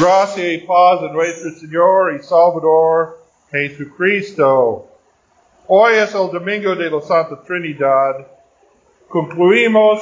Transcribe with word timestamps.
Gracia 0.00 0.52
y 0.52 0.58
paz 0.58 1.02
en 1.02 1.12
nuestro 1.12 1.50
Señor 1.52 2.14
y 2.16 2.18
Salvador 2.24 3.20
Jesucristo. 3.52 4.88
Hoy 5.68 5.94
es 5.94 6.12
el 6.12 6.32
domingo 6.32 6.74
de 6.74 6.90
la 6.90 7.00
Santa 7.00 7.40
Trinidad. 7.42 8.26
Concluimos 9.08 10.00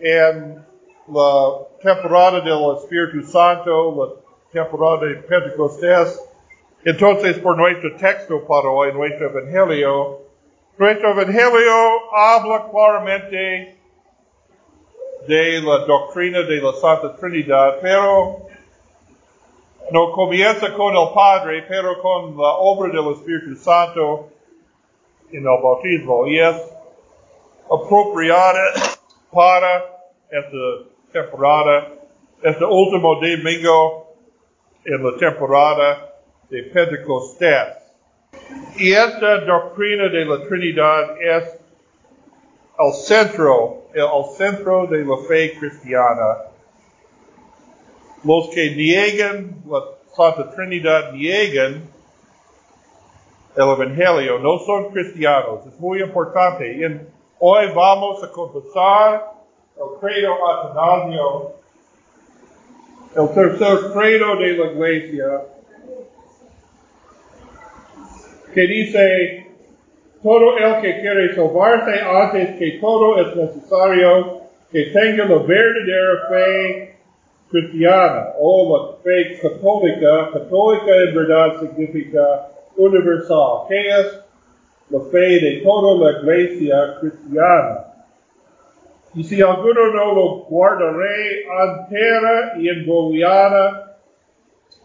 en 0.00 0.62
la 1.08 1.66
temporada 1.82 2.42
del 2.42 2.76
Espíritu 2.76 3.26
Santo, 3.26 4.22
la 4.52 4.62
temporada 4.64 5.06
de 5.06 5.14
Pentecostés. 5.14 6.20
Entonces, 6.84 7.38
por 7.38 7.56
nuestro 7.56 7.96
texto 7.96 8.46
para 8.46 8.68
hoy, 8.68 8.92
nuestro 8.92 9.30
Evangelio, 9.30 10.20
nuestro 10.76 11.12
Evangelio 11.12 12.14
habla 12.14 12.68
claramente 12.70 13.78
de 15.26 15.60
la 15.62 15.84
doctrina 15.86 16.42
de 16.42 16.60
la 16.60 16.72
Santa 16.74 17.16
Trinidad, 17.16 17.78
pero 17.80 18.46
no 19.90 20.12
comienza 20.12 20.72
con 20.74 20.96
el 20.96 21.08
Padre, 21.14 21.64
pero 21.68 22.00
con 22.00 22.36
la 22.36 22.56
obra 22.56 22.92
del 22.92 23.12
Espíritu 23.12 23.56
Santo 23.56 24.30
en 25.30 25.40
el 25.40 25.62
bautismo. 25.62 26.26
Y 26.26 26.38
es 26.38 26.56
apropiada 27.70 28.62
para 29.30 29.84
esta 30.30 30.88
temporada, 31.12 31.88
este 32.42 32.64
último 32.64 33.14
domingo 33.16 34.14
en 34.84 35.04
la 35.04 35.16
temporada 35.18 36.12
de 36.48 36.62
Pentecostés. 36.64 37.82
Y 38.76 38.92
esta 38.92 39.40
doctrina 39.40 40.08
de 40.08 40.24
la 40.24 40.48
Trinidad 40.48 41.20
es 41.20 41.58
el 42.78 42.92
centro, 42.94 43.81
el, 43.94 44.36
centro 44.36 44.86
de 44.86 45.04
la 45.04 45.16
fe 45.28 45.54
cristiana. 45.58 46.38
Los 48.24 48.48
que 48.50 48.70
niegan 48.70 49.62
la 49.66 49.82
Santa 50.14 50.50
Trinidad 50.50 51.12
niegan 51.12 51.88
el 53.56 53.68
Evangelio, 53.68 54.38
no 54.38 54.58
son 54.60 54.90
cristianos. 54.92 55.66
Es 55.66 55.78
muy 55.78 56.02
importante. 56.02 56.72
Y 56.72 56.84
hoy 57.38 57.66
vamos 57.74 58.22
a 58.22 58.30
confesar 58.30 59.32
el 59.76 60.00
credo 60.00 60.48
atanasio, 60.48 61.52
el 63.16 63.28
tercer 63.34 63.92
credo 63.92 64.36
de 64.36 64.52
la 64.52 64.72
iglesia, 64.72 65.42
que 68.54 68.60
dice, 68.60 69.41
todo 70.22 70.56
el 70.56 70.80
que 70.80 71.00
quiere 71.00 71.34
salvarse 71.34 72.00
antes 72.00 72.58
que 72.58 72.78
todo 72.80 73.20
es 73.20 73.36
necesario 73.36 74.40
que 74.70 74.86
tenga 74.86 75.24
la 75.24 75.38
verdadera 75.38 76.28
fe 76.28 76.96
cristiana 77.50 78.28
o 78.38 78.96
la 78.96 79.02
fe 79.02 79.38
católica. 79.40 80.30
Católica 80.32 80.96
en 80.96 81.14
verdad 81.14 81.60
significa 81.60 82.48
universal, 82.76 83.66
que 83.68 83.88
es 83.88 84.20
la 84.90 85.00
fe 85.10 85.40
de 85.40 85.60
toda 85.62 86.04
la 86.12 86.18
iglesia 86.18 86.96
cristiana. 87.00 87.84
Y 89.14 89.24
si 89.24 89.42
alguno 89.42 89.92
no 89.92 90.14
lo 90.14 90.28
guardaré 90.44 91.42
entera 91.42 92.54
y 92.58 92.68
envolviada, 92.68 93.98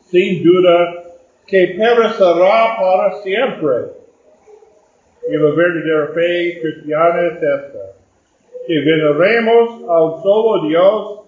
sin 0.02 0.43
duda, 0.43 1.03
que 1.45 1.75
perecerá 1.77 2.75
para 2.77 3.21
siempre. 3.21 3.97
Verdadera 5.30 6.14
fe 6.14 6.59
cristiana 6.61 7.28
es 7.28 7.33
esta, 7.33 7.95
que 8.66 8.80
veneremos 8.80 9.81
al 9.89 10.23
solo 10.23 10.67
Dios 10.67 11.20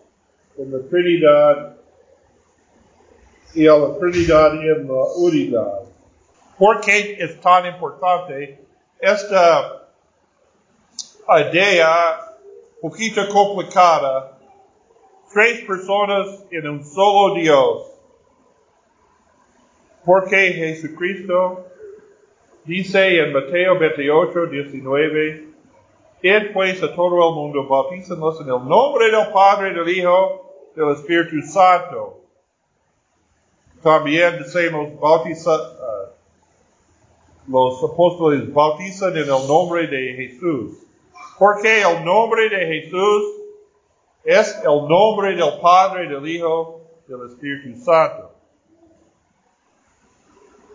en 0.57 0.71
la 0.71 0.89
Trinidad 0.89 1.75
y 3.53 3.67
a 3.67 3.75
la 3.75 3.97
Trinidad 3.97 4.53
en 4.53 4.87
la 4.87 5.03
unidad. 5.17 5.79
¿Por 6.57 6.81
qué 6.81 7.17
es 7.19 7.39
tan 7.41 7.65
importante 7.65 8.59
esta 8.99 9.87
idea 11.39 12.19
poquito 12.81 13.27
complicada? 13.29 14.37
Tres 15.33 15.63
personas 15.65 16.43
en 16.51 16.69
un 16.69 16.83
solo 16.85 17.35
Dios. 17.35 17.85
Porque 20.05 20.53
Jesucristo 20.53 21.68
dice 22.65 23.19
en 23.19 23.33
Mateo 23.33 23.77
28, 23.79 24.45
19, 24.47 25.49
Id 26.21 26.51
pues 26.53 26.83
a 26.83 26.93
todo 26.93 27.29
el 27.29 27.35
mundo, 27.35 27.65
bautízanos 27.67 28.41
en 28.41 28.47
el 28.47 28.67
nombre 28.67 29.09
del 29.09 29.31
Padre, 29.31 29.73
del 29.73 29.87
Hijo, 29.87 30.71
del 30.75 30.89
Espíritu 30.89 31.41
Santo. 31.47 32.19
También 33.81 34.37
decimos 34.37 34.99
bautizar, 34.99 35.57
uh, 35.57 36.09
los 37.47 37.81
apóstoles 37.83 38.53
bautizan 38.53 39.15
en 39.15 39.23
el 39.23 39.47
nombre 39.47 39.87
de 39.87 40.13
Jesús. 40.15 40.77
Porque 41.37 41.81
el 41.81 42.03
nombre 42.03 42.49
de 42.49 42.65
Jesús 42.67 43.23
es 44.25 44.57
el 44.57 44.87
nombre 44.89 45.35
del 45.35 45.59
Padre, 45.61 46.09
del 46.09 46.27
Hijo, 46.27 46.81
del 47.07 47.29
Espíritu 47.29 47.79
Santo. 47.81 48.33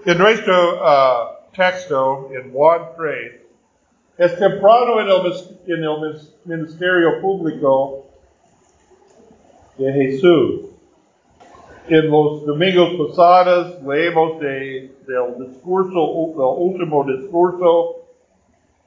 En 0.06 0.16
nuestro 0.16 0.76
uh, 0.76 1.33
texto, 1.54 2.30
en 2.32 2.52
Juan 2.52 2.82
3, 2.96 3.40
es 4.18 4.38
temprano 4.38 5.00
en 5.00 5.08
el, 5.08 5.32
en 5.66 5.84
el 5.84 6.20
ministerio 6.44 7.20
público 7.20 8.06
de 9.76 9.92
Jesús. 9.92 10.70
En 11.88 12.10
los 12.10 12.46
domingos 12.46 13.08
pasados 13.08 13.82
leemos 13.82 14.40
de, 14.40 14.94
del 15.06 15.48
discurso, 15.48 16.32
del 16.36 16.70
último 16.70 17.04
discurso 17.04 17.96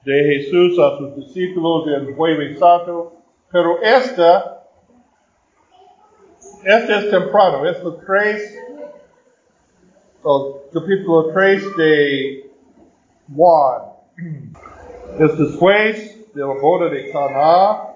de 0.04 0.24
Jesús 0.24 0.80
a 0.80 0.98
sus 0.98 1.16
discípulos 1.16 1.88
en 1.88 2.16
Jueves 2.16 2.58
Santo, 2.58 3.14
pero 3.52 3.82
esta, 3.82 4.64
esta 6.64 7.00
es 7.00 7.10
temprano, 7.12 7.68
es 7.68 7.78
el 7.78 7.98
3 8.06 8.64
el 10.28 10.54
capítulo 10.74 11.32
3 11.32 11.78
de 11.78 12.47
Juan. 13.36 13.82
Es 15.20 15.38
después 15.38 16.34
de 16.34 16.42
la 16.42 16.54
boda 16.62 16.90
de 16.90 17.12
Cana, 17.12 17.94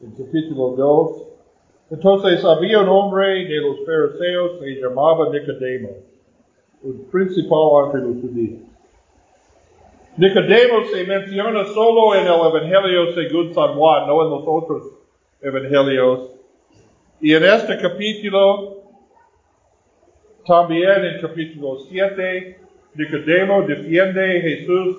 el 0.00 0.12
capítulo 0.16 0.70
2. 0.76 1.22
Entonces 1.90 2.44
había 2.44 2.80
un 2.80 2.88
hombre 2.88 3.44
de 3.44 3.60
los 3.60 3.78
fariseos, 3.84 4.60
se 4.60 4.80
llamaba 4.80 5.28
Nicodemo, 5.30 5.90
un 6.82 7.08
principal 7.10 7.86
entre 7.86 8.00
los 8.00 8.20
judíos. 8.22 8.60
Nicodemo 10.16 10.84
se 10.92 11.04
menciona 11.04 11.64
solo 11.66 12.14
en 12.14 12.26
el 12.26 12.34
Evangelio 12.34 13.12
según 13.14 13.52
San 13.54 13.74
Juan, 13.76 14.06
no 14.06 14.22
en 14.22 14.30
los 14.30 14.44
otros 14.46 14.82
evangelios. 15.40 16.30
Y 17.20 17.34
en 17.34 17.44
este 17.44 17.78
capítulo 17.78 18.82
también 20.46 21.04
en 21.04 21.20
capítulo 21.20 21.78
7, 21.88 22.58
Nicodemo 22.94 23.62
defiende 23.62 24.38
a 24.38 24.42
Jesús 24.42 24.98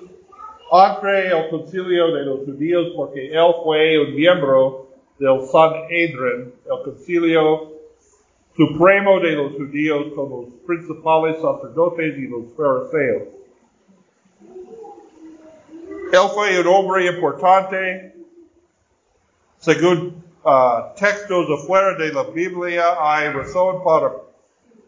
ante 0.72 1.28
el 1.28 1.48
concilio 1.48 2.12
de 2.12 2.22
los 2.24 2.40
judíos 2.40 2.92
porque 2.96 3.30
él 3.32 3.54
fue 3.62 3.98
un 4.00 4.14
miembro 4.16 4.88
del 5.18 5.40
Sanhedrin, 5.46 6.52
el 6.64 6.82
concilio 6.84 7.72
supremo 8.56 9.20
de 9.20 9.32
los 9.32 9.52
judíos 9.52 10.06
con 10.16 10.30
los 10.30 10.46
principales 10.66 11.36
sacerdotes 11.40 12.18
y 12.18 12.26
los 12.26 12.42
fariseos. 12.56 13.22
Él 16.12 16.30
fue 16.34 16.60
un 16.60 16.66
hombre 16.66 17.06
importante. 17.06 18.14
Según 19.58 20.22
uh, 20.44 20.94
textos 20.96 21.46
afuera 21.50 21.94
de 21.96 22.12
la 22.12 22.24
Biblia, 22.24 22.96
hay 23.00 23.28
razón 23.30 23.82
para 23.82 24.12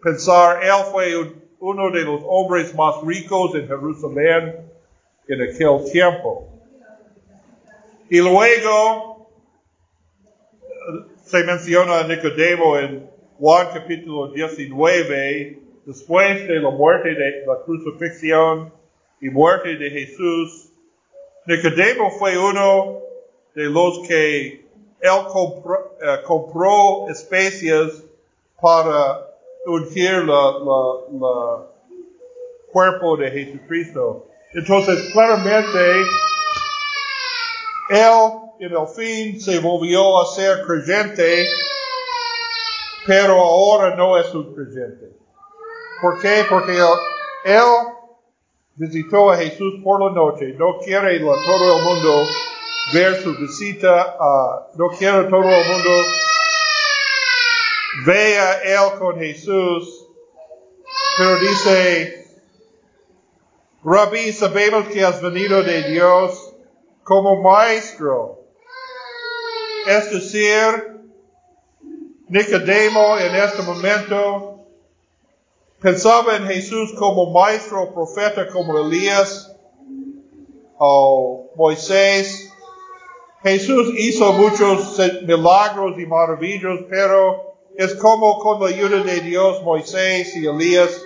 pensar, 0.03 0.62
él 0.62 0.85
fue 0.93 1.45
uno 1.67 1.91
de 1.91 2.05
los 2.05 2.21
hombres 2.29 2.73
más 2.77 2.95
ricos 3.05 3.53
en 3.57 3.67
Jerusalén 3.67 4.55
en 5.27 5.43
aquel 5.43 5.91
tiempo. 5.91 6.47
Y 8.09 8.21
luego 8.21 9.29
se 11.25 11.43
menciona 11.43 11.99
a 11.99 12.07
Nicodemo 12.07 12.79
en 12.79 13.11
Juan 13.41 13.67
capítulo 13.75 14.29
19, 14.29 15.59
después 15.85 16.47
de 16.47 16.61
la 16.61 16.71
muerte 16.71 17.09
de 17.09 17.45
la 17.45 17.57
crucifixión 17.65 18.73
y 19.21 19.29
muerte 19.29 19.75
de 19.75 19.91
Jesús. 19.91 20.71
Nicodemo 21.47 22.13
fue 22.13 22.39
uno 22.39 23.01
de 23.57 23.65
los 23.65 24.07
que 24.07 24.65
él 25.01 25.27
compró, 25.33 25.97
uh, 26.01 26.25
compró 26.25 27.09
especies 27.11 28.05
para 28.63 29.36
ungir 29.67 30.25
la 30.25 31.67
cuerpo 32.73 33.17
de 33.17 33.31
Jesucristo. 33.31 34.27
Entonces, 34.53 35.11
claramente, 35.13 36.01
él 37.91 38.11
en 38.61 38.73
el 38.73 38.87
fin 38.89 39.41
se 39.41 39.59
volvió 39.61 40.21
a 40.21 40.27
ser 40.27 40.63
creyente, 40.67 41.47
pero 43.07 43.33
ahora 43.41 43.97
no 43.97 44.19
es 44.19 44.33
un 44.35 44.55
creyente. 44.55 45.17
¿Por 46.01 46.21
qué? 46.21 46.45
Porque 46.49 46.77
él, 46.77 46.85
él 47.45 47.63
visitó 48.75 49.31
a 49.31 49.37
Jesús 49.39 49.81
por 49.83 50.05
la 50.05 50.13
noche. 50.15 50.55
No 50.59 50.79
quiere 50.79 51.19
todo 51.21 51.79
el 51.79 51.83
mundo 51.83 52.27
ver 52.93 53.23
su 53.23 53.35
visita. 53.37 54.17
ah, 54.21 54.69
no 54.75 54.89
quiere 54.89 55.25
todo 55.25 55.43
el 55.43 55.67
mundo 55.73 55.91
vea 58.06 58.62
él 58.62 58.99
con 58.99 59.19
Jesús. 59.19 60.06
Pero 61.19 61.38
dice, 61.41 62.26
Rabí, 63.85 64.32
sabemos 64.32 64.87
que 64.88 65.05
has 65.05 65.20
venido 65.20 65.62
de 65.62 65.91
Dios 65.91 66.55
como 67.03 67.43
maestro. 67.43 68.44
Es 69.87 70.11
decir, 70.11 71.00
Nicodemo 72.29 73.19
en 73.19 73.35
este 73.35 73.62
momento 73.62 74.67
pensaba 75.81 76.37
en 76.37 76.47
Jesús 76.47 76.93
como 76.99 77.32
maestro 77.32 77.93
profeta 77.93 78.49
como 78.49 78.79
Elías 78.79 79.53
o 80.79 81.53
Moisés. 81.56 82.53
Jesús 83.43 83.93
hizo 83.97 84.32
muchos 84.32 84.99
milagros 85.23 85.99
y 85.99 86.06
maravillas, 86.06 86.81
pero 86.91 87.56
es 87.78 87.94
como 87.96 88.38
con 88.38 88.61
la 88.61 88.69
ayuda 88.69 89.02
de 89.02 89.20
Dios 89.20 89.62
Moisés 89.62 90.34
y 90.37 90.46
Elías 90.46 91.02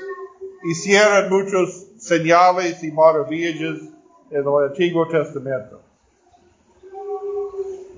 hicieron 0.64 1.28
muchos 1.31 1.87
señales 1.99 2.82
y 2.84 2.93
maravillas 2.93 3.78
en 4.31 4.37
el 4.40 4.69
Antiguo 4.69 5.06
Testamento. 5.08 5.81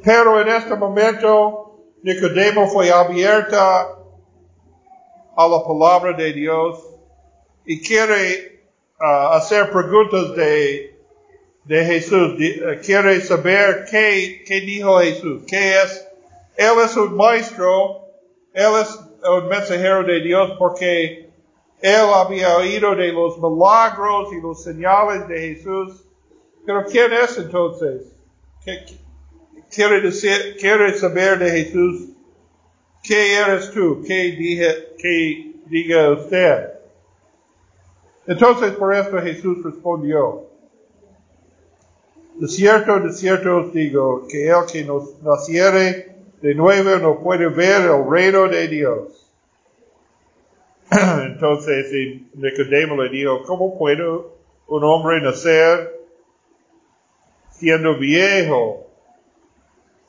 Pero 0.03 0.41
en 0.41 0.49
este 0.49 0.75
momento, 0.75 1.79
Nicodemo 2.03 2.69
fue 2.69 2.91
abierta 2.91 3.83
a 5.37 5.49
la 5.49 5.63
palabra 5.65 6.17
de 6.17 6.33
Dios 6.33 6.79
y 7.65 7.81
quiere 7.81 8.65
ah, 9.01 9.37
hacer 9.37 9.71
preguntas 9.71 10.35
de, 10.35 10.99
de 11.65 11.85
Jesús. 11.85 12.37
Di- 12.37 12.61
eh, 12.61 12.81
quiere 12.85 13.21
saber 13.21 13.85
qué, 13.91 14.43
qué 14.47 14.61
dijo 14.63 14.99
Jesús, 14.99 15.43
qué 15.47 15.75
es. 15.83 16.07
Él 16.57 16.73
es 16.85 16.97
un 16.97 17.17
maestro, 17.17 18.02
él 18.55 18.73
es 18.81 18.99
un 19.29 19.49
mensajero 19.49 20.05
de 20.05 20.21
Dios 20.21 20.53
porque 20.59 21.31
él 21.81 22.07
había 22.15 22.57
oído 22.57 22.95
de 22.95 23.13
los 23.13 23.39
milagros 23.39 24.33
y 24.33 24.41
los 24.41 24.63
señales 24.63 25.27
de 25.29 25.39
Jesús. 25.55 26.05
Pero 26.65 26.85
¿quién 26.85 27.13
es 27.13 27.37
entonces? 27.39 28.03
¿Qué, 28.65 28.85
qué- 28.87 29.01
quiere 29.71 30.01
decir, 30.01 30.57
quiere 30.61 30.95
saber 30.97 31.39
de 31.39 31.51
Jesús? 31.51 32.09
¿Qué 33.03 33.35
eres 33.35 33.71
tú? 33.73 34.03
¿Qué, 34.07 34.33
dije, 34.33 34.95
qué 34.99 35.55
diga 35.67 36.11
usted? 36.11 36.69
Entonces 38.27 38.73
por 38.73 38.95
esto 38.95 39.19
Jesús 39.21 39.65
respondió, 39.65 40.47
de 42.37 42.47
cierto, 42.49 43.01
de 43.01 43.13
cierto 43.13 43.57
os 43.59 43.73
digo, 43.73 44.27
que 44.29 44.49
el 44.49 44.65
que 44.71 44.85
nos 44.85 45.21
naciere 45.23 46.12
de 46.43 46.55
nuevo 46.57 46.97
no 46.99 47.21
puede 47.21 47.49
ver 47.49 47.83
el 47.83 48.05
reino 48.11 48.49
de 48.49 48.67
Dios. 48.69 49.31
Entonces 50.91 51.87
Nicodemo 52.35 53.01
le 53.01 53.09
dijo, 53.11 53.45
¿cómo 53.45 53.79
puede 53.79 54.05
un 54.05 54.85
hombre 54.85 55.21
nacer 55.21 56.01
siendo 57.53 57.97
viejo? 57.97 58.89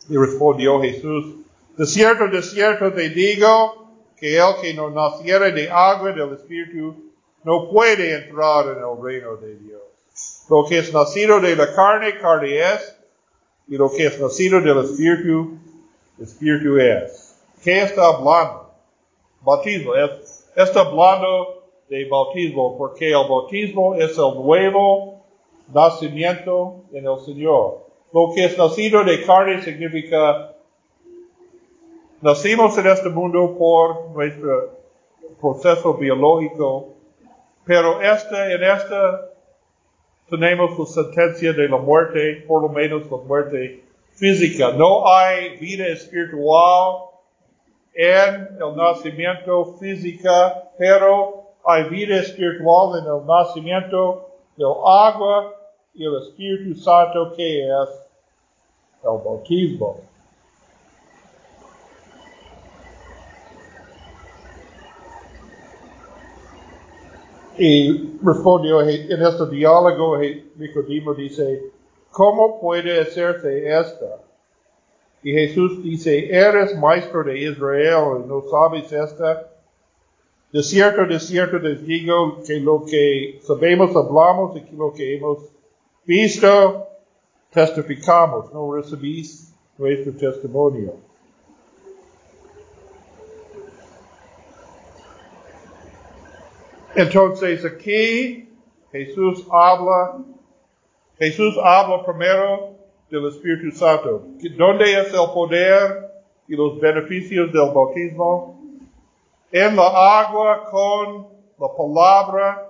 Y 0.10 0.18
respondió 0.18 0.82
Jesús, 0.82 1.36
de 1.78 1.86
cierto, 1.86 2.28
de 2.28 2.42
cierto 2.42 2.92
te 2.92 3.10
digo, 3.10 3.84
que 4.18 4.38
el 4.38 4.56
que 4.62 4.74
no 4.74 4.90
naciere 4.90 5.52
de 5.52 5.70
agua 5.70 6.12
del 6.12 6.34
Espíritu 6.34 6.96
no 7.44 7.70
puede 7.70 8.16
entrar 8.16 8.66
en 8.66 8.78
el 8.78 9.04
reino 9.04 9.38
de 9.38 9.56
Dios. 9.58 9.82
Lo 10.50 10.66
que 10.68 10.80
es 10.80 10.94
nacido 10.94 11.40
de 11.40 11.56
la 11.56 11.74
carne, 11.74 12.18
carne 12.20 12.60
es, 12.60 12.96
y 13.68 13.78
lo 13.78 13.92
que 13.92 14.08
es 14.08 14.20
nacido 14.20 14.62
del 14.62 14.80
Espíritu, 14.80 15.60
Espíritu 16.20 16.78
es. 16.78 17.42
¿Qué 17.64 17.82
está 17.82 18.08
hablando? 18.08 18.72
Bautismo. 19.42 19.96
Es- 19.96 20.52
está 20.56 20.82
hablando 20.82 21.64
de 21.90 22.06
bautismo, 22.08 22.78
porque 22.78 23.10
el 23.10 23.28
bautismo 23.28 23.96
es 23.96 24.18
el 24.18 24.36
nuevo 24.36 25.22
nacimiento 25.74 26.84
en 26.94 27.06
el 27.08 27.20
Señor. 27.26 27.84
Lo 28.14 28.32
que 28.34 28.46
es 28.46 28.58
nacido 28.58 29.04
de 29.04 29.24
carne 29.26 29.62
significa 29.62 30.54
nacimos 32.22 32.78
en 32.78 32.88
este 32.88 33.10
mundo 33.10 33.56
por 33.58 34.12
nuestro 34.12 34.78
proceso 35.42 35.96
biológico, 35.96 36.94
pero 37.66 38.02
este, 38.02 38.54
en 38.54 38.64
esta 38.64 39.30
tenemos 40.30 40.78
la 40.80 40.86
sentencia 40.86 41.54
de 41.54 41.68
la 41.68 41.78
muerte, 41.78 42.44
por 42.48 42.62
lo 42.62 42.70
menos 42.70 43.10
la 43.12 43.18
muerte 43.18 43.84
física. 44.16 44.72
No 44.72 45.08
hay 45.08 45.58
vida 45.58 45.88
espiritual 45.88 47.10
en 47.94 48.58
el 48.60 48.76
nacimiento 48.76 49.76
física, 49.80 50.70
pero 50.78 51.44
hay 51.66 51.84
vida 51.90 52.18
espiritual 52.18 53.00
en 53.00 53.06
el 53.06 53.26
nacimiento 53.26 54.30
del 54.58 54.74
agua 54.86 55.54
y 55.94 56.06
el 56.06 56.16
Espíritu 56.24 56.80
Santo 56.80 57.34
que 57.36 57.66
es 57.66 57.90
el 59.04 59.24
bautismo. 59.24 60.02
Y 67.56 68.18
respondió 68.24 68.82
en 68.82 69.22
este 69.22 69.48
diálogo, 69.52 70.18
Nicodemo 70.56 71.14
dice, 71.14 71.62
¿cómo 72.14 72.62
puede 72.62 73.02
hacerse 73.02 73.68
esta? 73.68 74.22
Y 75.22 75.34
Jesús 75.34 75.84
dice, 75.84 76.30
¿eres 76.30 76.78
maestro 76.78 77.24
de 77.24 77.38
Israel 77.40 78.24
y 78.24 78.28
no 78.28 78.44
sabes 78.50 78.92
esta? 78.92 79.50
De 80.52 80.62
cierto, 80.64 81.06
de 81.06 81.20
cierto 81.20 81.58
les 81.58 81.86
digo 81.86 82.42
que 82.46 82.60
lo 82.60 82.86
que 82.86 83.42
sabemos 83.44 83.96
hablamos 83.96 84.56
y 84.56 84.62
que 84.62 84.76
lo 84.76 84.94
que 84.94 85.16
hemos 85.16 85.40
visto 86.06 86.88
testificamos, 87.52 88.54
no 88.54 88.76
recibís 88.76 89.54
nuestro 89.78 90.14
testimonio. 90.14 90.94
Entonces 96.96 97.66
aquí 97.66 98.48
Jesús 98.92 99.48
habla, 99.50 100.20
Jesús 101.20 101.56
habla 101.64 102.04
primero 102.04 102.72
del 103.10 103.28
Espíritu 103.28 103.76
Santo. 103.78 104.24
¿Dónde 104.58 105.00
es 105.00 105.14
el 105.14 105.32
poder 105.34 106.12
y 106.48 106.56
los 106.56 106.80
beneficios 106.80 107.54
del 107.54 107.72
bautismo? 107.74 108.60
En 109.52 109.76
la 109.76 110.20
agua 110.22 110.66
con 110.72 111.28
la 111.60 111.68
palabra 111.78 112.70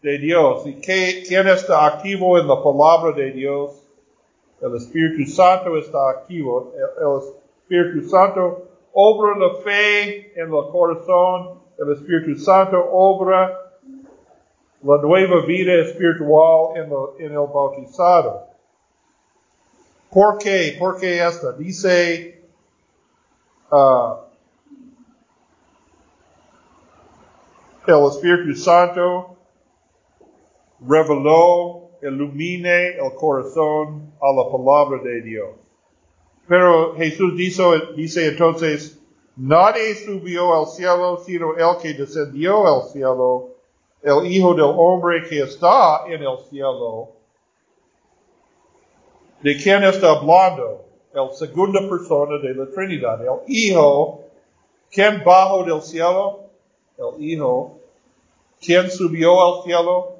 de 0.00 0.18
Dios. 0.18 0.66
¿Y 0.66 0.74
qué, 0.80 1.24
quién 1.26 1.48
está 1.48 1.86
activo 1.86 2.38
en 2.38 2.46
la 2.46 2.62
palabra 2.62 3.12
de 3.16 3.32
Dios? 3.32 3.82
El 4.60 4.76
Espíritu 4.76 5.28
Santo 5.28 5.76
está 5.76 6.10
activo. 6.10 6.72
El, 6.76 7.04
el 7.04 7.82
Espíritu 7.82 8.08
Santo 8.08 8.68
obra 8.92 9.36
la 9.36 9.54
fe 9.62 10.32
en 10.40 10.46
el 10.46 10.70
corazón. 10.70 11.60
El 11.78 11.92
Espíritu 11.92 12.38
Santo 12.38 12.78
obra 12.92 13.58
la 14.82 15.00
nueva 15.00 15.44
vida 15.46 15.74
espiritual 15.74 16.76
en, 17.18 17.32
el 17.32 17.38
bautizado. 17.38 18.46
¿Por 20.10 20.38
qué? 20.38 20.76
¿Por 20.78 20.98
qué 20.98 21.24
esta? 21.26 21.52
Dice, 21.52 22.42
ah, 23.70 24.20
el 27.86 28.06
Espíritu 28.06 28.54
Santo 28.54 29.36
reveló, 30.86 31.90
ilumine 32.02 32.96
el 32.96 33.14
corazón 33.16 34.12
a 34.20 34.32
la 34.32 34.50
palabra 34.50 35.02
de 35.02 35.22
Dios. 35.22 35.50
Pero 36.48 36.94
Jesús 36.96 37.36
dice, 37.36 37.62
dice 37.96 38.28
entonces, 38.28 39.00
nadie 39.36 39.94
subió 39.94 40.54
al 40.54 40.66
cielo 40.66 41.18
sino 41.24 41.54
el 41.56 41.80
que 41.80 41.94
descendió 41.94 42.66
al 42.66 42.88
cielo, 42.90 43.52
el 44.02 44.26
Hijo 44.26 44.54
del 44.54 44.74
Hombre 44.76 45.28
que 45.28 45.42
está 45.42 46.04
en 46.06 46.22
el 46.22 46.38
cielo. 46.50 47.10
¿De 49.40 49.56
quién 49.56 49.84
está 49.84 50.10
hablando? 50.10 50.84
El 51.14 51.32
segunda 51.34 51.80
persona 51.88 52.38
de 52.38 52.54
la 52.54 52.66
Trinidad, 52.66 53.20
el 53.22 53.40
Hijo. 53.46 54.24
¿Quién 54.90 55.22
bajó 55.24 55.64
del 55.64 55.82
cielo? 55.82 56.44
El 56.98 57.22
Hijo. 57.22 57.78
¿Quién 58.60 58.90
subió 58.90 59.40
al 59.42 59.64
cielo? 59.64 60.16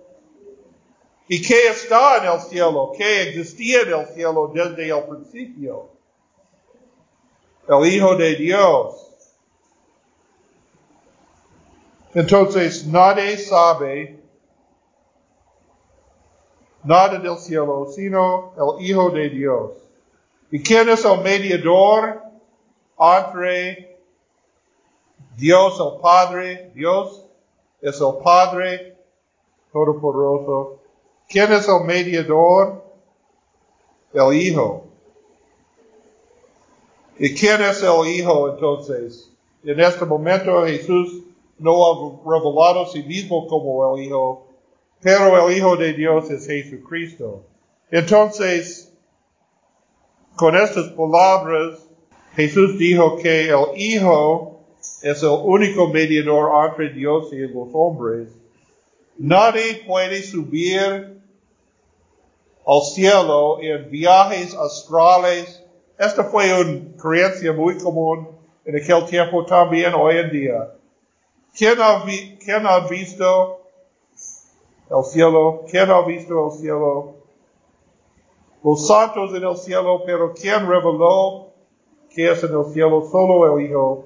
¿Y 1.29 1.41
qué 1.41 1.69
está 1.69 2.19
en 2.19 2.33
el 2.33 2.41
cielo? 2.41 2.93
¿Qué 2.97 3.23
existía 3.31 3.83
en 3.83 4.01
el 4.01 4.07
cielo 4.09 4.51
desde 4.53 4.89
el 4.89 5.05
principio? 5.05 5.89
El 7.69 7.87
Hijo 7.93 8.17
de 8.17 8.35
Dios. 8.37 9.02
Entonces 12.15 12.87
nadie 12.87 13.39
sabe 13.39 14.23
nada 16.85 17.19
del 17.19 17.39
cielo, 17.39 17.87
sino 17.95 18.53
el 18.57 18.85
Hijo 18.85 19.11
de 19.11 19.31
Dios. 19.31 19.73
¿Y 20.51 20.63
quién 20.63 20.89
es 20.91 21.05
el 21.05 21.23
mediador 21.23 22.23
entre 22.99 23.99
Dios 25.37 25.81
el 25.81 26.01
Padre? 26.01 26.71
Dios 26.75 27.25
es 27.81 28.01
el 28.01 28.23
Padre 28.23 28.97
Todopoderoso. 29.73 30.81
¿Quién 31.29 31.51
es 31.53 31.67
el 31.67 31.85
mediador? 31.87 32.85
El 34.13 34.35
Hijo. 34.35 34.85
¿Y 37.19 37.35
quién 37.35 37.63
es 37.63 37.83
el 37.83 38.07
Hijo 38.07 38.51
entonces? 38.51 39.31
En 39.65 39.81
este 39.81 40.05
momento 40.05 40.67
Jesús 40.67 41.23
no 41.63 41.87
ha 41.87 42.21
revelado 42.25 42.83
a 42.83 42.89
sí 42.89 43.03
mismo 43.03 43.47
como 43.47 43.95
el 43.97 44.05
Hijo, 44.05 44.49
pero 45.01 45.49
el 45.49 45.57
Hijo 45.57 45.77
de 45.77 45.93
Dios 45.93 46.31
es 46.31 46.47
Jesucristo. 46.47 47.45
Entonces, 47.91 48.93
con 50.37 50.57
estas 50.57 50.89
palabras, 50.89 51.79
Jesús 52.35 52.79
dijo 52.79 53.17
que 53.17 53.49
el 53.49 53.77
Hijo 53.77 54.61
es 55.03 55.23
el 55.23 55.39
único 55.45 55.89
mediador 55.89 56.71
entre 56.71 56.91
Dios 56.91 57.33
y 57.33 57.39
los 57.39 57.69
hombres. 57.73 58.29
Nadie 59.19 59.85
puede 59.87 60.23
subir 60.23 61.21
al 62.67 62.83
cielo 62.93 63.61
en 63.61 63.91
viajes 63.91 64.55
astrales. 64.55 65.63
Esta 65.99 66.25
fue 66.25 66.61
una 66.61 66.97
creencia 66.97 67.53
muy 67.53 67.79
común 67.79 68.29
en 68.65 68.77
aquel 68.77 69.07
tiempo 69.07 69.45
también 69.45 69.93
hoy 69.95 70.17
en 70.17 70.31
día. 70.31 70.82
¿Quién 71.57 71.81
ha, 71.81 72.03
¿Quién 72.05 72.67
ha 72.67 72.79
visto 72.89 73.61
el 74.91 75.05
cielo? 75.05 75.65
¿Quién 75.71 75.91
ha 75.91 76.01
visto 76.03 76.47
el 76.47 76.59
cielo? 76.59 77.15
Los 78.65 78.87
santos 78.87 79.35
en 79.35 79.45
el 79.45 79.57
cielo, 79.57 80.03
pero 80.07 80.33
¿quién 80.35 80.67
reveló 80.67 81.49
que 82.11 82.31
es 82.31 82.43
en 82.45 82.57
el 82.57 82.65
cielo? 82.73 83.09
Solo 83.11 83.59
el 83.59 83.67
Hijo 83.67 84.05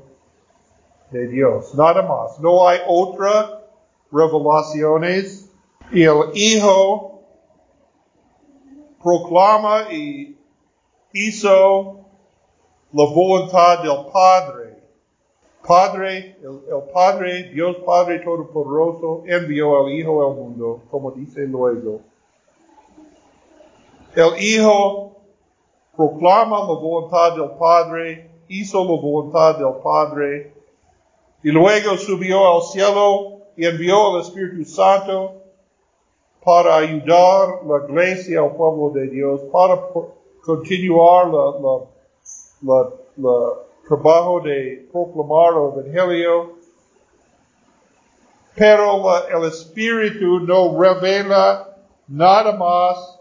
de 1.11 1.29
Dios, 1.29 1.75
nada 1.75 2.03
más. 2.03 2.41
No 2.41 2.67
hay 2.67 2.81
otras 2.87 3.51
revelaciones. 4.11 5.51
Y 5.93 6.03
el 6.03 6.31
Hijo 6.35 7.21
proclama 9.03 9.93
y 9.93 10.37
hizo 11.13 12.01
la 12.93 13.05
voluntad 13.05 13.83
del 13.83 14.07
Padre. 14.13 14.66
Padre, 15.67 16.37
el, 16.43 16.83
Padre, 16.93 17.51
Dios 17.53 17.77
Padre 17.85 18.21
Todopoderoso, 18.21 19.25
envió 19.27 19.85
al 19.85 19.93
Hijo 19.93 20.27
al 20.27 20.37
mundo, 20.37 20.83
como 20.91 21.11
dice 21.11 21.47
luego. 21.47 22.01
El 24.15 24.41
Hijo 24.41 25.17
proclama 25.97 26.61
la 26.61 26.67
voluntad 26.67 27.35
del 27.35 27.51
Padre, 27.59 28.31
hizo 28.49 28.85
la 28.85 29.01
voluntad 29.01 29.59
del 29.59 29.75
Padre, 29.83 30.55
y 31.43 31.51
luego 31.51 31.97
subió 31.97 32.55
al 32.55 32.63
cielo 32.63 33.39
y 33.57 33.67
envió 33.67 34.15
al 34.15 34.21
Espíritu 34.21 34.65
Santo 34.65 35.35
para 36.45 36.77
ayudar 36.77 37.61
la 37.67 37.85
iglesia 37.89 38.41
al 38.41 38.55
pueblo 38.55 38.91
de 38.91 39.09
Dios, 39.09 39.41
para 39.53 39.81
continuar 40.45 41.27
la, 41.27 41.81
la, 42.63 42.91
la 43.17 43.66
trabajo 43.87 44.41
de 44.41 44.89
proclamar 44.91 45.53
el 45.55 45.85
Evangelio, 45.85 46.57
pero 48.55 49.03
el 49.29 49.49
Espíritu 49.49 50.41
no 50.41 50.81
revela 50.81 51.77
nada 52.09 52.57
más 52.57 53.19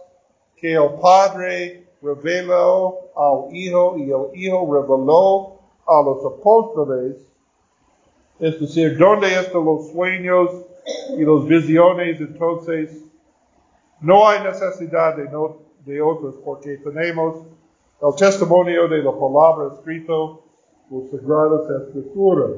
que 0.58 0.74
el 0.74 0.90
Padre 1.02 1.88
reveló 2.02 3.00
al 3.16 3.56
Hijo 3.56 3.98
y 3.98 4.12
el 4.12 4.26
Hijo 4.34 4.74
reveló 4.74 5.56
a 5.86 6.02
los 6.02 6.26
apóstoles, 6.26 7.18
es 8.40 8.60
decir, 8.60 8.98
¿dónde 8.98 9.28
están 9.34 9.64
los 9.64 9.92
sueños 9.92 10.50
y 11.18 11.24
las 11.24 11.46
visiones? 11.46 12.20
Entonces, 12.20 13.04
no 14.02 14.28
hay 14.28 14.44
necesidad 14.44 15.16
de, 15.16 15.30
no, 15.30 15.58
de 15.86 16.02
otros 16.02 16.36
porque 16.44 16.78
tenemos 16.78 17.44
el 18.02 18.16
testimonio 18.16 18.88
de 18.88 19.04
la 19.04 19.12
palabra 19.12 19.74
escrito 19.74 20.45
los 20.90 21.10
sagradas 21.10 21.88
escrituras. 21.88 22.52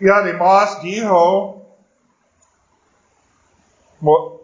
Y 0.00 0.08
además 0.08 0.82
dijo 0.82 1.62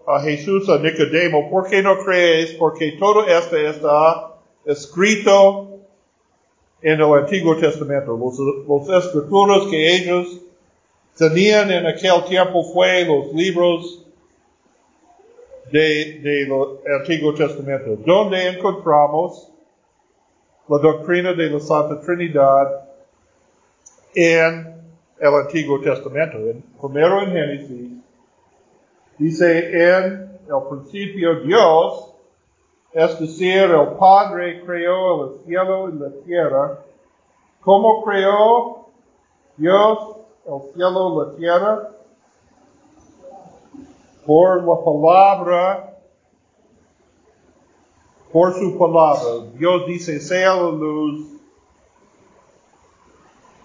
a 0.06 0.20
Jesús 0.20 0.68
a 0.68 0.78
Nicodemo, 0.78 1.50
¿por 1.50 1.68
qué 1.68 1.82
no 1.82 1.98
crees? 1.98 2.52
Porque 2.54 2.92
todo 2.98 3.26
esto 3.26 3.56
está 3.56 4.34
escrito 4.64 5.80
en 6.82 7.00
el 7.00 7.12
Antiguo 7.12 7.56
Testamento. 7.56 8.16
Los, 8.16 8.38
los 8.66 9.04
escrituras 9.04 9.66
que 9.70 9.96
ellos 9.96 10.40
tenían 11.16 11.70
en 11.70 11.86
aquel 11.86 12.24
tiempo 12.24 12.64
fue 12.72 13.04
los 13.04 13.32
libros 13.34 14.06
del 15.70 16.22
de, 16.22 16.46
de 16.46 16.94
Antiguo 17.00 17.34
Testamento, 17.34 17.96
donde 18.04 18.48
encontramos 18.48 19.49
la 20.70 20.78
doctrina 20.78 21.32
de 21.32 21.50
la 21.50 21.58
Santa 21.58 22.00
Trinidad 22.00 22.84
en 24.14 24.80
el 25.18 25.34
Antiguo 25.34 25.80
Testamento. 25.80 26.38
En, 26.38 26.62
primero 26.80 27.22
en 27.22 27.32
Génesis, 27.32 27.90
dice 29.18 29.96
en 29.96 30.38
el 30.46 30.68
principio 30.68 31.40
Dios, 31.40 32.14
es 32.92 33.18
decir, 33.18 33.62
el 33.62 33.96
Padre 33.98 34.62
creó 34.64 35.24
el 35.24 35.44
cielo 35.44 35.88
y 35.88 35.98
la 35.98 36.10
tierra. 36.24 36.78
¿Cómo 37.62 38.04
creó 38.04 38.86
Dios 39.56 39.98
el 40.46 40.72
cielo 40.72 41.12
y 41.12 41.30
la 41.30 41.36
tierra? 41.36 41.90
Por 44.24 44.62
la 44.62 44.84
palabra 44.84 45.89
por 48.32 48.54
su 48.54 48.78
palabra. 48.78 49.50
Dios 49.56 49.86
dice, 49.86 50.20
sea 50.20 50.54
la 50.54 50.70
luz. 50.70 51.26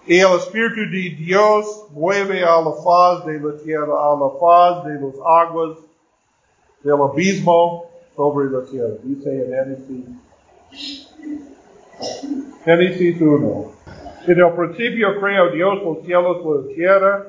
Y 0.06 0.20
el 0.20 0.36
Espíritu 0.36 0.80
de 0.90 1.16
Dios 1.16 1.86
mueve 1.90 2.44
a 2.44 2.60
la 2.60 2.72
faz 2.84 3.26
de 3.26 3.40
la 3.40 3.56
tierra, 3.56 3.92
a 3.92 4.16
la 4.16 4.30
faz 4.38 4.84
de 4.84 4.94
las 5.00 5.14
aguas 5.24 5.78
del 6.82 6.94
abismo 6.94 7.86
sobre 8.14 8.50
la 8.50 8.64
tierra. 8.64 8.94
Dice 9.02 9.30
en 9.30 9.50
Génesis. 9.50 10.04
Génesis 12.64 13.20
1. 13.20 13.72
En 14.26 14.40
el 14.40 14.52
principio 14.54 15.20
creó 15.20 15.50
Dios 15.50 15.82
los 15.82 16.04
cielos 16.04 16.38
y 16.42 16.48
la 16.48 16.74
tierra, 16.74 17.26